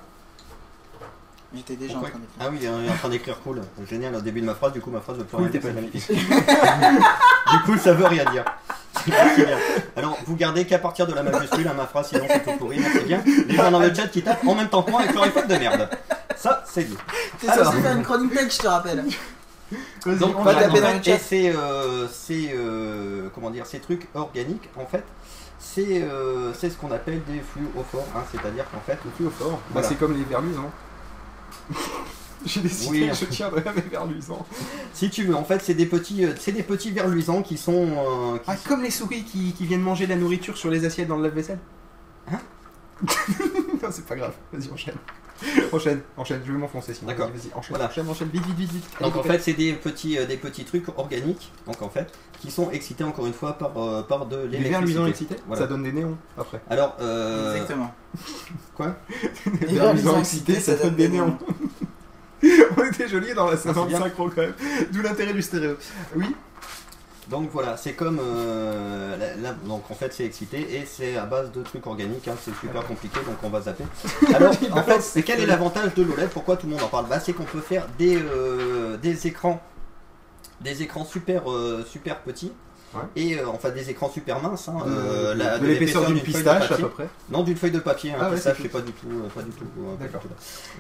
[1.55, 2.39] J'étais déjà Pourquoi en train d'écrire.
[2.41, 3.61] Ah oui, il est en train d'écrire cool.
[3.89, 5.61] Génial au début de ma phrase, du coup ma phrase veut plus Cool, rien dire,
[5.63, 6.19] c'est magnifique.
[7.53, 8.45] du coup ça veut rien dire.
[9.07, 9.59] Bien.
[9.97, 12.79] Alors vous gardez qu'à partir de la majuscule à ma phrase, sinon c'est tout pourri,
[12.79, 13.21] merci bien.
[13.49, 15.47] Les gens dans le chat qui tapent en même temps que moi avec leur iPhone
[15.49, 15.89] de merde.
[16.37, 16.97] Ça, c'est dit.
[17.41, 19.05] T'es censé faire une chronique tech, je te rappelle.
[20.07, 21.11] Donc on va taper en dans fait, le chat.
[21.15, 25.05] et ces, euh, ces, euh, comment dire, ces trucs organiques, en fait,
[25.59, 29.31] c'est euh, c'est ce qu'on appelle des fluophores, hein, c'est-à-dire qu'en fait, Le plus au
[29.31, 29.51] fort.
[29.53, 29.89] Bah, Voilà.
[29.89, 30.71] c'est comme les verres luisants.
[32.45, 33.09] J'ai décidé Oui.
[33.09, 34.45] que je tiendrai mes verres luisants.
[34.93, 37.57] si tu veux, en fait, c'est des petits, euh, c'est des petits vers luisants qui
[37.57, 37.73] sont,
[38.35, 40.85] euh, qui Ah, comme les souris qui, qui viennent manger de la nourriture sur les
[40.85, 41.61] assiettes dans le lave-vaisselle
[42.33, 42.41] Hein
[43.83, 44.35] Non, c'est pas grave.
[44.53, 44.97] Vas-y, enchaîne.
[45.73, 47.09] Enchaîne, enchaîne, je vais m'enfoncer sinon.
[47.11, 47.29] D'accord.
[47.29, 47.87] Vas-y, enchaîne, Voilà.
[47.87, 48.85] enchaîne, enchaîne, vite, vite, vite, vite.
[49.01, 52.51] Donc en fait, c'est des petits, euh, des petits trucs organiques, donc en fait, qui
[52.51, 54.71] sont excités encore une fois par, euh, par de les l'électricité.
[54.71, 55.63] verres luisants excités, Voilà.
[55.63, 56.61] ça donne des néons après.
[56.71, 57.95] Alors, euh, Exactement.
[58.77, 58.97] quoi?
[59.63, 61.39] Les verres luisants excités, ça donne des néons.
[62.77, 63.99] On était jolis dans la c'est 50 bien.
[64.01, 64.55] synchro quand même.
[64.93, 65.77] D'où l'intérêt du stéréo.
[66.17, 66.35] Oui?
[67.33, 71.25] Donc voilà, c'est comme, euh, la- la- donc en fait, c'est excité et c'est à
[71.25, 72.29] base de trucs organiques.
[72.29, 73.85] hein, c'est super compliqué, donc on va zapper.
[74.35, 76.29] Alors, en fait, c'est quel est l'avantage de l'OLED?
[76.29, 77.07] Pourquoi tout le monde en parle?
[77.09, 79.63] Bah, c'est qu'on peut faire des, euh, des écrans,
[80.61, 82.53] des écrans super, euh, super petits.
[82.95, 83.01] Ouais.
[83.17, 86.21] Et euh, enfin des écrans super minces, hein, De, euh, la- de l'épaisseur d'une feuille
[86.21, 86.85] de pistache à papier.
[86.85, 87.09] peu près.
[87.31, 89.29] Non, d'une feuille de papier, hein, Ah ouais, pistache, c'est c'est pas du tout, euh,
[89.35, 90.21] pas du tout, euh, pas du D'accord.
[90.21, 90.35] tout là.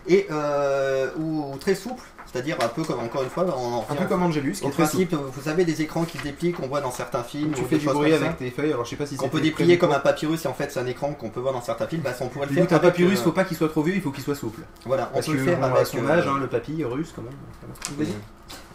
[0.08, 3.78] Et euh, ou, ou très souple, c'est-à-dire un peu comme encore une fois, on en
[3.78, 5.06] Un revient peu comme Angelus, qui au est très souple.
[5.06, 7.64] principe, vous savez des écrans qui se déplient qu'on voit dans certains films, Tu ou
[7.64, 9.16] fais des du choses bruit comme ça, avec tes feuilles, alors je sais pas si
[9.16, 11.40] qu'on c'est peut déplier comme un papyrus et en fait c'est un écran qu'on peut
[11.40, 12.02] voir dans certains films.
[12.02, 12.62] Bah, on pourrait le faire.
[12.64, 14.60] un avec, papyrus, euh, faut pas qu'il soit trop vieux, il faut qu'il soit souple.
[14.84, 16.46] Voilà, on Parce peut que le faire bon, à avec son euh, âge, hein, le
[16.46, 17.32] papyrus quand même.
[17.98, 18.14] Vas-y.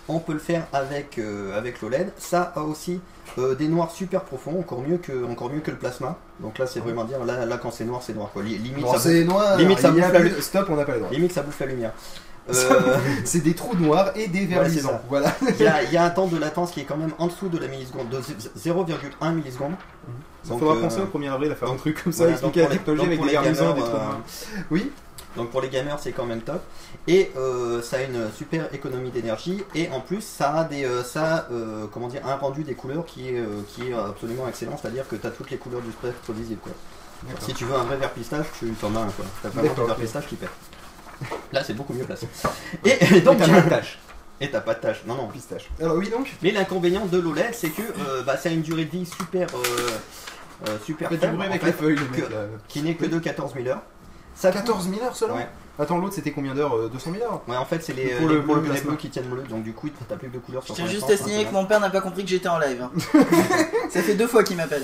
[0.09, 2.13] On peut le faire avec, euh, avec l'OLED.
[2.17, 3.01] Ça a aussi
[3.37, 6.17] euh, des noirs super profonds, encore mieux que, encore mieux que le plasma.
[6.39, 8.29] Donc là, c'est vraiment dire, là, là quand c'est noir, c'est noir.
[8.33, 8.43] Quoi.
[8.43, 9.57] Li- Limite, ça c'est noir.
[9.57, 11.09] limite, ça bouffe la plus- lu- Stop, on n'a pas le droit.
[11.09, 11.91] bouffe, limite, ça bouffe la lumière.
[12.49, 12.53] Euh,
[13.25, 14.63] C'est des trous noirs et des verres.
[15.09, 15.35] Voilà.
[15.59, 17.27] Il y, a- il y a un temps de latence qui est quand même en
[17.27, 18.19] dessous de la milliseconde, de
[18.57, 19.73] 0,1 milliseconde.
[20.45, 22.31] Il Donc, faudra euh, penser au 1er avril à faire un truc comme ça, voilà,
[22.31, 24.19] expliquer la les- technologie avec des les verres des trous euh, noirs.
[24.71, 24.91] Oui
[25.35, 26.61] Donc pour les gamers, c'est quand même top.
[27.07, 29.63] Et euh, ça a une super économie d'énergie.
[29.75, 33.05] Et en plus, ça a, des, euh, ça euh, comment dire, un rendu des couleurs
[33.05, 34.77] qui est, qui est absolument excellent.
[34.81, 36.61] C'est-à-dire que tu as toutes les couleurs du spectre visible.
[36.61, 36.71] Quoi.
[37.39, 39.09] Si tu veux un vrai vert pistache, tu t'en as un.
[39.09, 39.25] quoi.
[39.41, 40.49] T'as vraiment du D'accord, vert pistache qui pète.
[41.51, 42.27] Là, c'est beaucoup mieux placé.
[42.85, 43.99] Et, et donc, pas de tâche.
[44.41, 45.03] et t'as pas de tâche.
[45.05, 45.27] Non, non.
[45.27, 45.69] Pistache.
[45.79, 48.85] Alors oui donc Mais l'inconvénient de l'OLED, c'est que euh, bah, ça a une durée
[48.85, 52.47] de vie super, euh, euh, super faible, avec fait, les feuilles, là.
[52.67, 53.81] qui n'est que de 14 000 heures.
[54.37, 55.47] Ça 14 000 heures seulement Ouais.
[55.79, 58.29] Attends, l'autre c'était combien d'heures euh, 200 000 heures Ouais, en fait, c'est les, Pour
[58.29, 60.67] les le bleus, les qui tiennent bleu, donc du coup, t'as plus de couleurs Je
[60.67, 62.81] sur tiens juste à signaler que mon père n'a pas compris que j'étais en live.
[62.81, 62.91] hein.
[63.91, 64.83] Ça fait deux fois qu'il m'appelle.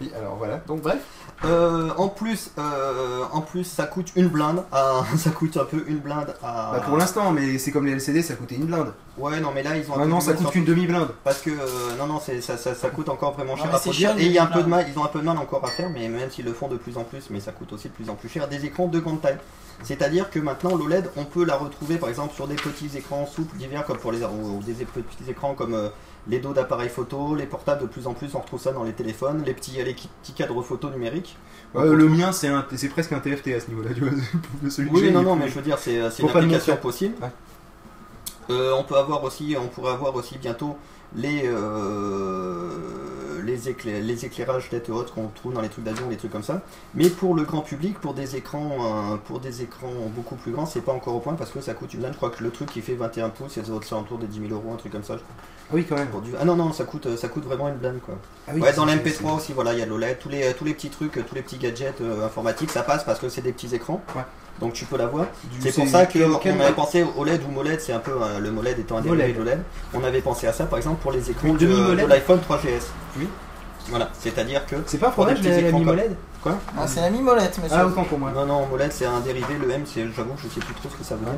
[0.00, 0.56] Oui, alors voilà.
[0.66, 0.98] Donc bref.
[1.44, 4.62] Euh, en plus, euh, en plus, ça coûte une blinde.
[4.70, 6.70] à- ça coûte un peu une blinde à.
[6.74, 8.92] Bah, pour l'instant, mais c'est comme les LCD, ça coûtait une blinde.
[9.18, 9.94] Ouais, non, mais là ils ont.
[9.94, 11.08] un peu Maintenant, ça coûte qu'une demi-blinde.
[11.24, 13.74] Parce que euh, non, non, c'est ça, ça, ça coûte encore vraiment Non, cher mais
[13.74, 14.10] à c'est produire.
[14.10, 14.68] cher, Et il y a un peu de blinde.
[14.70, 16.68] mal, ils ont un peu de mal encore à faire, mais même s'ils le font
[16.68, 18.46] de plus en plus, mais ça coûte aussi de plus en plus cher.
[18.46, 19.38] Des écrans de grande taille.
[19.82, 23.56] C'est-à-dire que maintenant l'OLED, on peut la retrouver par exemple sur des petits écrans souples
[23.56, 25.88] divers comme pour les ou des petits écrans comme euh,
[26.28, 28.92] les dos d'appareils photo, les portables de plus en plus, on retrouve ça dans les
[28.92, 31.36] téléphones, les petits, les petits cadres photo numériques.
[31.74, 34.10] Le mien, c'est un- c'est presque un TFT à ce niveau-là, tu vois.
[34.70, 37.14] Celui Oui, non, non, mais je veux dire, c'est une application possible.
[37.22, 37.30] Ouais.
[38.50, 40.76] Euh, on peut avoir aussi, on pourrait avoir aussi bientôt
[41.14, 46.30] les euh, les, les éclairages tête haute qu'on trouve dans les trucs d'avion, les trucs
[46.32, 46.62] comme ça.
[46.94, 50.66] Mais pour le grand public, pour des écrans, euh, pour des écrans beaucoup plus grands,
[50.66, 52.12] c'est pas encore au point parce que ça coûte une blinde.
[52.12, 54.52] Je crois que le truc qui fait 21 pouces, c'est aux alentours des 10 000
[54.52, 55.16] euros, un truc comme ça.
[55.16, 55.34] je crois.
[55.72, 56.08] Ah oui, quand même.
[56.08, 58.14] Pour du- Ah non non, ça coûte, ça coûte vraiment une blinde quoi.
[58.46, 60.64] Ah oui, Ouais, dans c'est- l'MP3 aussi, voilà, il y a l'OLED, tous les, tous
[60.64, 63.52] les petits trucs, tous les petits gadgets euh, informatiques, ça passe parce que c'est des
[63.52, 64.02] petits écrans.
[64.14, 64.22] Ouais.
[64.60, 65.26] Donc tu peux l'avoir.
[65.60, 68.50] C'est pour ça qu'on avait pensé au OLED ou MOLED, c'est un peu euh, le
[68.50, 69.36] MOLED étant un dérivé MOLED.
[69.38, 69.62] de l'OLED.
[69.94, 72.82] On avait pensé à ça par exemple pour les écrans de, de l'iPhone 3GS.
[73.18, 73.26] Oui.
[73.88, 74.76] Voilà, c'est-à-dire que.
[74.86, 75.72] C'est pas petits la, la
[76.78, 77.76] Ah, c'est la mi-molette, monsieur.
[77.80, 78.30] Ah, autant pour moi.
[78.32, 80.88] Non, non, MOLED c'est un dérivé, le M, c'est- j'avoue que je sais plus trop
[80.90, 81.34] ce que ça veut dire.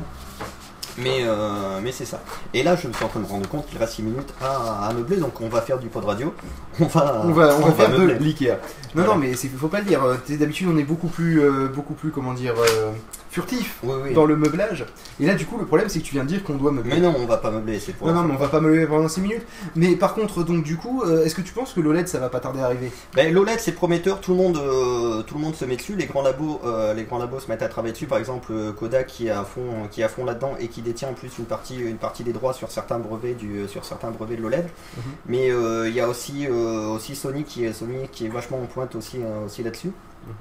[0.97, 2.21] Mais, euh, mais c'est ça.
[2.53, 4.33] Et là, je me suis en train de me rendre compte qu'il reste 6 minutes
[4.41, 6.33] à, à meubler, donc on va faire du pod radio.
[6.79, 8.15] On va, On va, on va faire de meubler.
[8.19, 8.51] l'IKEA.
[8.55, 8.57] Non,
[8.95, 9.09] Voilà.
[9.11, 10.03] non, mais c'est- faut pas le dire.
[10.03, 12.91] euh, D'habitude, on est beaucoup plus, euh, beaucoup plus, comment dire, euh,
[13.35, 14.13] furtif Oui, oui.
[14.13, 14.85] dans le meublage.
[15.19, 16.95] Et là, du coup, le problème, c'est que tu viens de dire qu'on doit meubler.
[16.95, 18.07] Mais non, on va pas meubler, c'est pour.
[18.07, 19.45] Non, non, mais on va pas meubler pendant 6 minutes.
[19.75, 22.29] Mais par contre, donc, du coup, euh, est-ce que tu penses que l'OLED, ça va
[22.29, 22.91] pas tarder à arriver?
[23.13, 25.95] Ben, L'OLED c'est prometteur, tout le monde, euh, tout le monde se met dessus.
[25.95, 28.05] Les grands labos, euh, les grands labos se mettent à travailler dessus.
[28.05, 31.09] Par exemple, Kodak qui est à fond, qui est à fond là-dedans et qui détient
[31.09, 34.37] en plus une partie, une partie des droits sur certains brevets du, sur certains brevets
[34.37, 34.65] de l'OLED.
[34.95, 35.03] Mhm.
[35.27, 35.47] Mais
[35.89, 39.17] il y a aussi, aussi Sony qui est Sony qui est vachement en pointe aussi,
[39.45, 39.89] aussi là-dessus.
[39.89, 40.33] Mhm.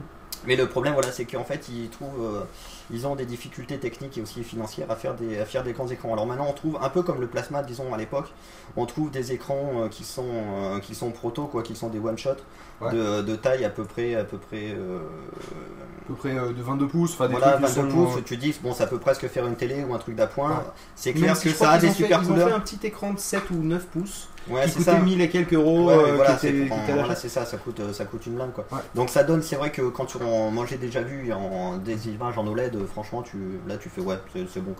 [0.47, 2.45] Mais le problème, voilà, c'est qu'en fait, ils trouvent,
[2.91, 5.89] ils ont des difficultés techniques et aussi financières à faire des, à faire des grands
[5.89, 6.13] écrans.
[6.13, 8.33] Alors maintenant, on trouve un peu comme le plasma, disons à l'époque,
[8.77, 11.99] on trouve des écrans euh, qui sont, euh, qui sont proto, quoi, qui sont des
[11.99, 12.31] one shot
[12.81, 12.91] Ouais.
[12.93, 14.73] de, de taille à peu près, à peu près.
[14.77, 14.99] euh,
[16.03, 18.37] À peu près de 22 pouces, des voilà, trucs qui 22 sont, pouces, euh, tu
[18.37, 20.51] dis, bon, ça peut presque faire une télé ou un truc d'appoint.
[20.51, 20.65] Ouais.
[20.97, 22.49] C'est clair si que ça a des ont fait- super ils ont couleurs.
[22.49, 24.99] fait un petit écran de 7 ou 9 pouces Ouais, qui c'est coûtait ça.
[24.99, 27.93] 1000 et quelques euros, Ouais, euh, voilà, qui c'est était, voilà, ça, ça coûte, euh,
[27.93, 28.65] ça coûte une blinde quoi.
[28.73, 28.79] Ouais.
[28.95, 32.09] Donc ça donne, c'est vrai que quand tu, on- moi j'ai déjà vu en, des
[32.09, 34.17] images en OLED, franchement, tu, là tu fais ouais,
[34.53, 34.75] c'est bon.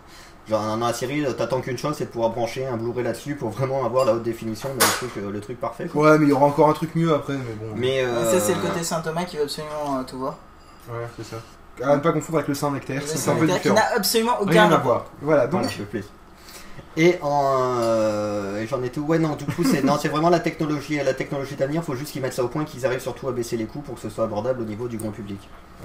[0.49, 3.35] Genre dans la série, euh, t'attends qu'une chose, c'est de pouvoir brancher un Blu-ray là-dessus
[3.37, 5.87] pour vraiment avoir la haute définition, le truc, le truc parfait.
[5.87, 6.11] Quoi.
[6.11, 7.73] Ouais, mais il y aura encore un truc mieux après, mais bon.
[7.75, 10.37] Mais euh, Ça, c'est le côté Saint-Thomas qui veut absolument euh, tout voir.
[10.91, 11.37] Ouais, c'est ça.
[11.83, 13.75] À ne pas confondre avec le Saint-Nectaire, Le c'est un peu différent.
[13.75, 15.07] n'a absolument aucun Rien à voir.
[15.23, 15.63] Voilà, donc.
[15.63, 16.05] Voilà.
[16.97, 20.41] Et en, euh, j'en étais où Ouais, non, du coup, c'est non, c'est vraiment la
[20.41, 21.83] technologie, la technologie d'avenir.
[21.83, 23.97] Faut juste qu'ils mettent ça au point, qu'ils arrivent surtout à baisser les coûts pour
[23.97, 25.41] que ce soit abordable au niveau du grand public.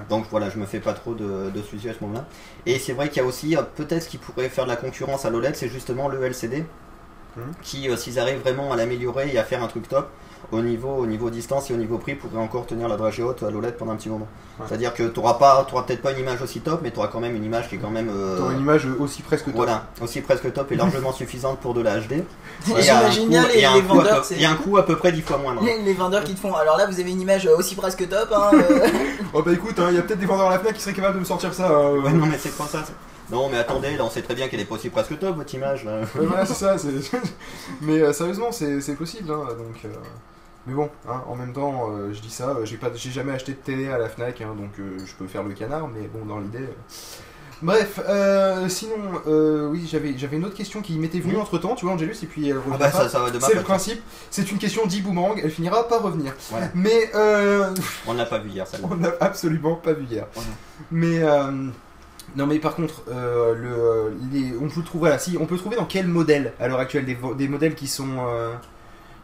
[0.09, 2.25] Donc voilà, je me fais pas trop de, de soucis à ce moment-là.
[2.65, 4.75] Et c'est vrai qu'il y a aussi euh, peut-être ce qui pourrait faire de la
[4.75, 6.65] concurrence à l'OLED, c'est justement le LCD,
[7.37, 7.43] Mhm.
[7.61, 10.07] qui, euh, s'ils arrivent vraiment à l'améliorer et à faire un truc top.
[10.51, 13.43] Au niveau, au niveau distance et au niveau prix, pourrait encore tenir la dragée haute
[13.43, 14.27] à l'OLED pendant un petit moment.
[14.59, 14.65] Ouais.
[14.67, 15.37] C'est-à-dire que tu n'auras
[15.85, 17.77] peut-être pas une image aussi top, mais tu auras quand même une image qui est
[17.77, 18.09] quand même.
[18.09, 19.55] euh, T'auras une image aussi presque top.
[19.55, 22.13] voilà, aussi presque top et largement suffisante pour de la HD.
[22.13, 22.23] Et
[22.67, 24.77] Moi, il y a un J'imagine coût- bien les, vendeurs, il y a un coût
[24.77, 25.61] à peu près 10 fois moindre.
[25.63, 26.55] les, les vendeurs qui te font.
[26.55, 28.29] Alors là, vous avez une image aussi presque top.
[28.33, 28.87] Hein, euh.
[29.33, 30.93] Oh bah écoute, hein, il y a peut-être des vendeurs à la FNAC qui seraient
[30.95, 31.67] capables de me sortir ça.
[31.67, 32.01] hein, euh.
[32.01, 32.79] Ouais, non, mais c'est pas ça.
[33.31, 35.85] Non, mais attendez, là on sait très bien qu'elle est aussi presque top votre image
[35.85, 36.01] là.
[36.15, 36.75] Ouais, voilà, c'est ça.
[37.81, 39.31] mais euh, sérieusement, c'est possible.
[39.31, 39.89] Hein, donc, euh,
[40.65, 42.57] Mais bon, hein, en même temps, euh, je dis ça.
[42.63, 45.43] J'ai pas, j'ai jamais acheté de télé à la Fnac, hein, donc je peux faire
[45.43, 45.87] le canard.
[45.87, 46.67] Mais bon, dans l'idée.
[47.61, 48.95] Bref, euh, sinon,
[49.27, 52.15] euh, oui, j'avais j'avais une autre question qui m'était venue entre temps, tu vois, Angelus,
[52.23, 53.09] et puis elle Ah revient bah pas.
[53.09, 54.01] ça, va C'est le principe.
[54.31, 55.41] C'est une question dit boomerang.
[55.43, 56.33] Elle finira par revenir.
[56.49, 56.69] Voilà.
[56.73, 57.73] Mais euh,
[58.07, 58.77] On l'a pas vu hier ça.
[58.81, 60.25] on n'a absolument pas vu hier.
[60.37, 60.43] Ouais.
[60.91, 61.21] Mais
[62.35, 65.75] non, mais par contre, euh, le, les, on peut trouver, voilà, si on peut trouver
[65.75, 67.05] dans quel modèle à l'heure actuelle?
[67.05, 68.53] Des, modèles qui sont euh,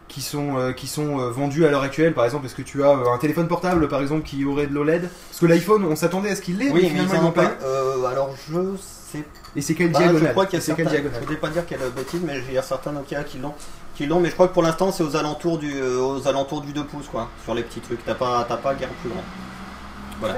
[0.08, 2.14] qui sont euh, qui sont euh, vendus à l'heure actuelle.
[2.14, 4.74] Par exemple, est-ce que tu as euh, un téléphone portable, par exemple, qui aurait de
[4.74, 7.28] l'OLED Parce que l'iPhone, on s'attendait à ce qu'il l'ait, Oui, mais finalement ils n'ont
[7.28, 7.48] ont pas.
[7.48, 7.66] pas.
[7.66, 9.24] Euh, alors je sais.
[9.56, 10.90] Et c'est quelle diagonale je crois qu'il y a certains.
[10.90, 13.54] Je voudrais pas dire quelle bêtise, mais il y a certains Nokia qui l'ont.
[13.96, 16.60] Qui l'ont, mais je crois que pour l'instant c'est aux alentours du euh, aux alentours
[16.62, 18.04] du 2 pouces quoi, sur les petits trucs.
[18.04, 19.24] T'as pas t'as pas guère plus grand.
[20.20, 20.36] Voilà.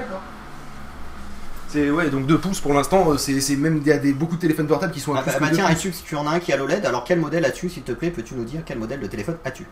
[1.68, 3.10] C'est ouais, donc 2 pouces pour l'instant.
[3.10, 5.18] euh, C'est c'est même il y a des beaucoup de téléphones portables qui sont à
[5.18, 5.76] Ah plus bah, que bah deux tiens, pouces.
[5.76, 7.92] as-tu, si tu en as un qui a l'OLED, alors quel modèle as-tu s'il te
[7.92, 8.10] plaît?
[8.10, 9.66] Peux-tu nous dire quel modèle de téléphone as-tu?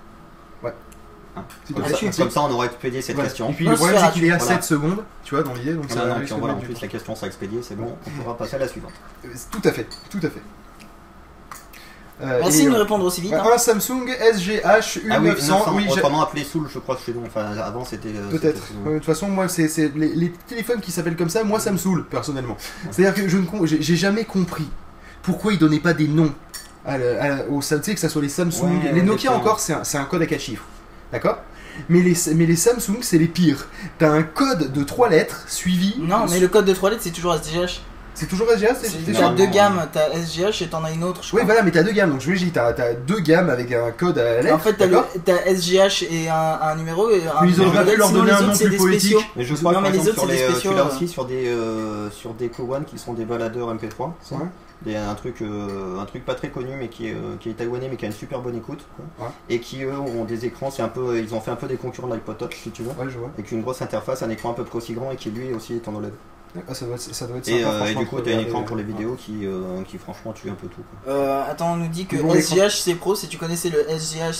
[1.67, 3.51] S'il te Comme ça, comme ça, on aurait expédié cette question.
[3.51, 4.55] Et puis On le problème, c'est qu'il est à voilà.
[4.55, 6.59] 7 secondes, tu vois, dans l'idée, donc ça Non, va non, risque puis voilà, en
[6.61, 8.93] plus la question sera expédiée, c'est bon, on pourra passer à la suivante.
[9.27, 10.41] Euh, Tout à fait, tout à fait.
[12.23, 13.35] Euh, Merci et, de nous euh, répondre aussi vite.
[13.35, 13.43] hein.
[13.55, 17.23] Un Samsung SGH U900, Ah oui, 900, oui, autrement appelé Soul, je crois, chez nous.
[17.27, 18.09] Enfin, avant c'était.
[18.09, 18.63] euh, Peut-être.
[18.87, 21.77] De toute façon, moi, c'est les, les téléphones qui s'appellent comme ça, moi, ça me
[21.77, 22.57] saoule, personnellement.
[22.91, 24.67] C'est-à-dire que je ne j'ai jamais compris
[25.23, 26.33] pourquoi ils donnaient pas des noms
[26.87, 29.03] à la- à la- aux Sam- tu sais, que ça soit les Samsung, Ouais, les
[29.03, 30.65] Nokia encore, c'est un, c'est un code à 4 chiffres.
[31.13, 31.39] D'accord?
[31.91, 33.67] Mais les, mais les Samsung, c'est les pires.
[33.99, 35.97] T'as un code de 3 lettres suivi.
[35.99, 37.83] Non, mais le code de 3 lettres, c'est toujours SGH.
[38.17, 41.43] C'est toujours SGH T'as deux gammes, t'as SGH et t'en as une autre, je Oui,
[41.43, 41.45] crois.
[41.45, 42.11] voilà, mais t'as deux gammes.
[42.11, 44.55] Donc je me dis, t'as t'as deux gammes avec un code à la lettre.
[44.55, 47.61] en fait, t'as le- d'accord t'as SGH et un, un numéro et un Mais ils
[47.61, 49.01] auraient pu leur donner les un autres, nom c'est plus des poétique.
[49.13, 49.21] spéciaux.
[49.37, 50.47] Mais je crois Non, que mais par les exemple, autres, sur c'est les, des euh,
[50.49, 50.89] tu spéciaux, l'as euh.
[50.97, 54.13] aussi sur des, euh, sur des Kowan qui sont des baladeurs MP3.
[54.23, 54.35] ça.
[54.37, 54.41] Ouais.
[54.83, 57.55] Des- un, truc, euh, un truc pas très connu, mais qui est, euh, qui est
[57.55, 58.81] taïwanais, mais qui a une super bonne écoute.
[58.97, 59.27] quoi.
[59.27, 59.33] Ouais.
[59.51, 61.77] Et qui, eux, ont des écrans, c'est un peu, ils ont fait un peu des
[61.77, 62.89] concurrents de l'iPod Touch, si tu veux.
[62.91, 63.31] Ouais, je vois.
[63.37, 65.75] Avec une grosse interface, un écran à peu près aussi grand et qui lui aussi
[65.77, 66.13] est en OLED.
[66.69, 68.37] Ah, ça, doit être, ça doit être Et, sympa, euh, et du coup, tu as
[68.37, 70.83] un écran pour les euh, vidéos qui, euh, qui franchement tue un peu tout.
[71.05, 71.13] quoi.
[71.13, 72.35] Euh, attends, on nous dit que Bon.
[72.35, 74.33] SGH c'est pro, si tu connaissais le SGH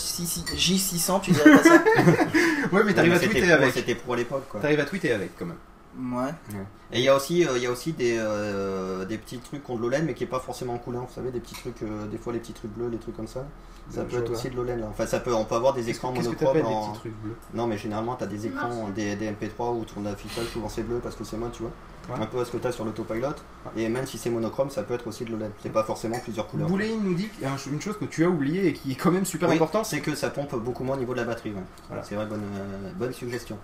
[0.57, 1.71] J600, tu dirais pas ça
[2.73, 3.73] Ouais, mais t'arrives à tweeter pro- avec.
[3.75, 4.45] C'était pro à l'époque.
[4.49, 4.61] quoi.
[4.61, 5.57] T'arrives à tweeter avec, quand même.
[5.99, 6.31] Ouais.
[6.93, 9.63] Et il y a aussi, euh, il y a aussi des, euh, des petits trucs
[9.65, 11.03] contre l'OLED, mais qui est pas forcément en couleur.
[11.03, 13.27] Vous savez, des petits trucs, euh, des fois les petits trucs bleus, les trucs comme
[13.27, 13.45] ça.
[13.89, 14.81] Ça Euh, peut être aussi de l'OLED.
[14.81, 14.87] là.
[14.91, 16.59] Enfin, ça peut, on peut avoir des écrans monochromes.
[17.55, 20.83] Non, mais généralement, tu as des écrans, des, des MP3 où ton affichage souvent c'est
[20.83, 21.73] bleu parce que c'est moi, tu vois.
[22.09, 22.23] Ouais.
[22.23, 23.29] Un peu à ce que tu as sur l'autopilot.
[23.77, 25.51] Et même si c'est monochrome, ça peut être aussi de l'OLED.
[25.63, 26.69] C'est pas forcément plusieurs couleurs.
[26.69, 27.29] Boulet, nous dit
[27.71, 29.87] une chose que tu as oubliée et qui est quand même super Oui, importante.
[29.87, 31.51] c'est que ça pompe beaucoup moins au niveau de la batterie.
[31.51, 31.63] ouais.
[31.89, 32.03] Voilà.
[32.05, 33.59] C'est vrai, bonne, euh, bonne suggestion.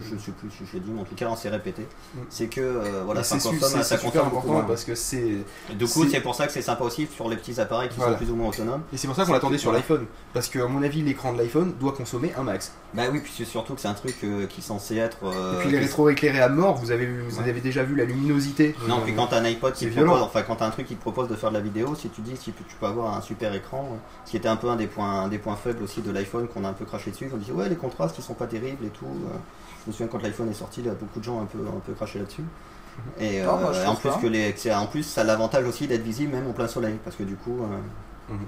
[0.00, 1.82] Je sais plus si je l'ai dit, mais en tout cas, on s'est répété.
[2.14, 2.18] Mm.
[2.28, 4.62] C'est que euh, voilà, ça consomme, c'est- ça consomme beaucoup important moins.
[4.64, 5.44] parce que c'est.
[5.78, 8.12] Du coup, c'est- pour ça que c'est sympa aussi sur les petits appareils qui Voilà.
[8.14, 8.82] sont plus ou moins autonomes.
[8.92, 10.06] Et c'est pour ça qu'on l'attendait sur l'iPhone.
[10.34, 12.72] Parce que, à mon avis, l'écran de l'iPhone doit consommer un max.
[12.94, 15.18] Bah oui, puis c'est surtout que c'est un truc euh, qui est censé être.
[15.24, 17.48] euh, et puis les rétro-éclairés à mort, vous avez, vu- vous Ouais.
[17.48, 18.74] avez déjà vu la luminosité.
[18.88, 20.12] Non, puis quand t'as un iPod qui violent.
[20.14, 22.08] propose, enfin quand t'as un truc qui te propose de faire de la vidéo, si
[22.08, 23.88] tu dis si tu peux avoir un super écran,
[24.24, 26.48] ce qui était un peu un des points, un des points faibles aussi de l'iPhone
[26.48, 28.84] qu'on a un peu craché dessus, on dit ouais les contrastes ils sont pas terribles
[28.84, 29.06] et tout.
[29.86, 31.80] Je me souviens quand l'iPhone est sorti, là, beaucoup de gens ont un peu, un
[31.80, 32.42] peu craché là-dessus.
[33.20, 34.16] Et Non, moi, je euh, trouve en plus pas.
[34.18, 37.16] que les, en plus ça a l'avantage aussi d'être visible même en plein soleil parce
[37.16, 37.58] que du coup.
[37.62, 38.40] euh, Mhm.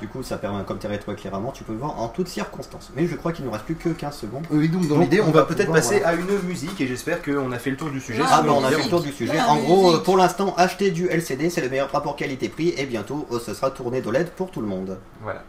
[0.00, 2.90] Du coup, ça permet, comme tu es rétroéclairement, tu peux le voir en toutes circonstances.
[2.96, 4.44] Mais je crois qu'il ne nous reste plus que 15 secondes.
[4.50, 6.08] Oui, donc dans l'idée, on, on va va peut-être passer voilà.
[6.08, 8.20] à une musique et j'espère qu'on a fait le tour du sujet.
[8.24, 9.36] Ah, Ah, bah on a fait le tour du sujet.
[9.36, 10.02] La En gros, musique.
[10.02, 12.74] pour l'instant, acheter du LCD, c'est le meilleur rapport qualité-prix.
[12.76, 14.98] Et bientôt, ce sera tourné d'OLED pour tout le monde.
[15.22, 15.44] Voilà.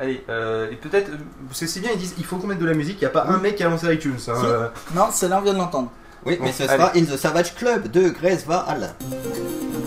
[0.00, 1.10] Allez, euh, et peut-être.
[1.52, 3.10] C'est si bien, ils disent il faut qu'on mette de la musique, il n'y a
[3.10, 4.14] pas un mec qui a lancé iTunes.
[4.28, 4.46] hein, Si.
[4.46, 4.66] euh.
[4.94, 5.90] Non, celle-là on vient de l'entendre.
[6.24, 6.72] Oui, Bon, mais ce allez.
[6.72, 8.94] sera In the Savage Club de Grace Vaal.
[9.00, 9.79] Thank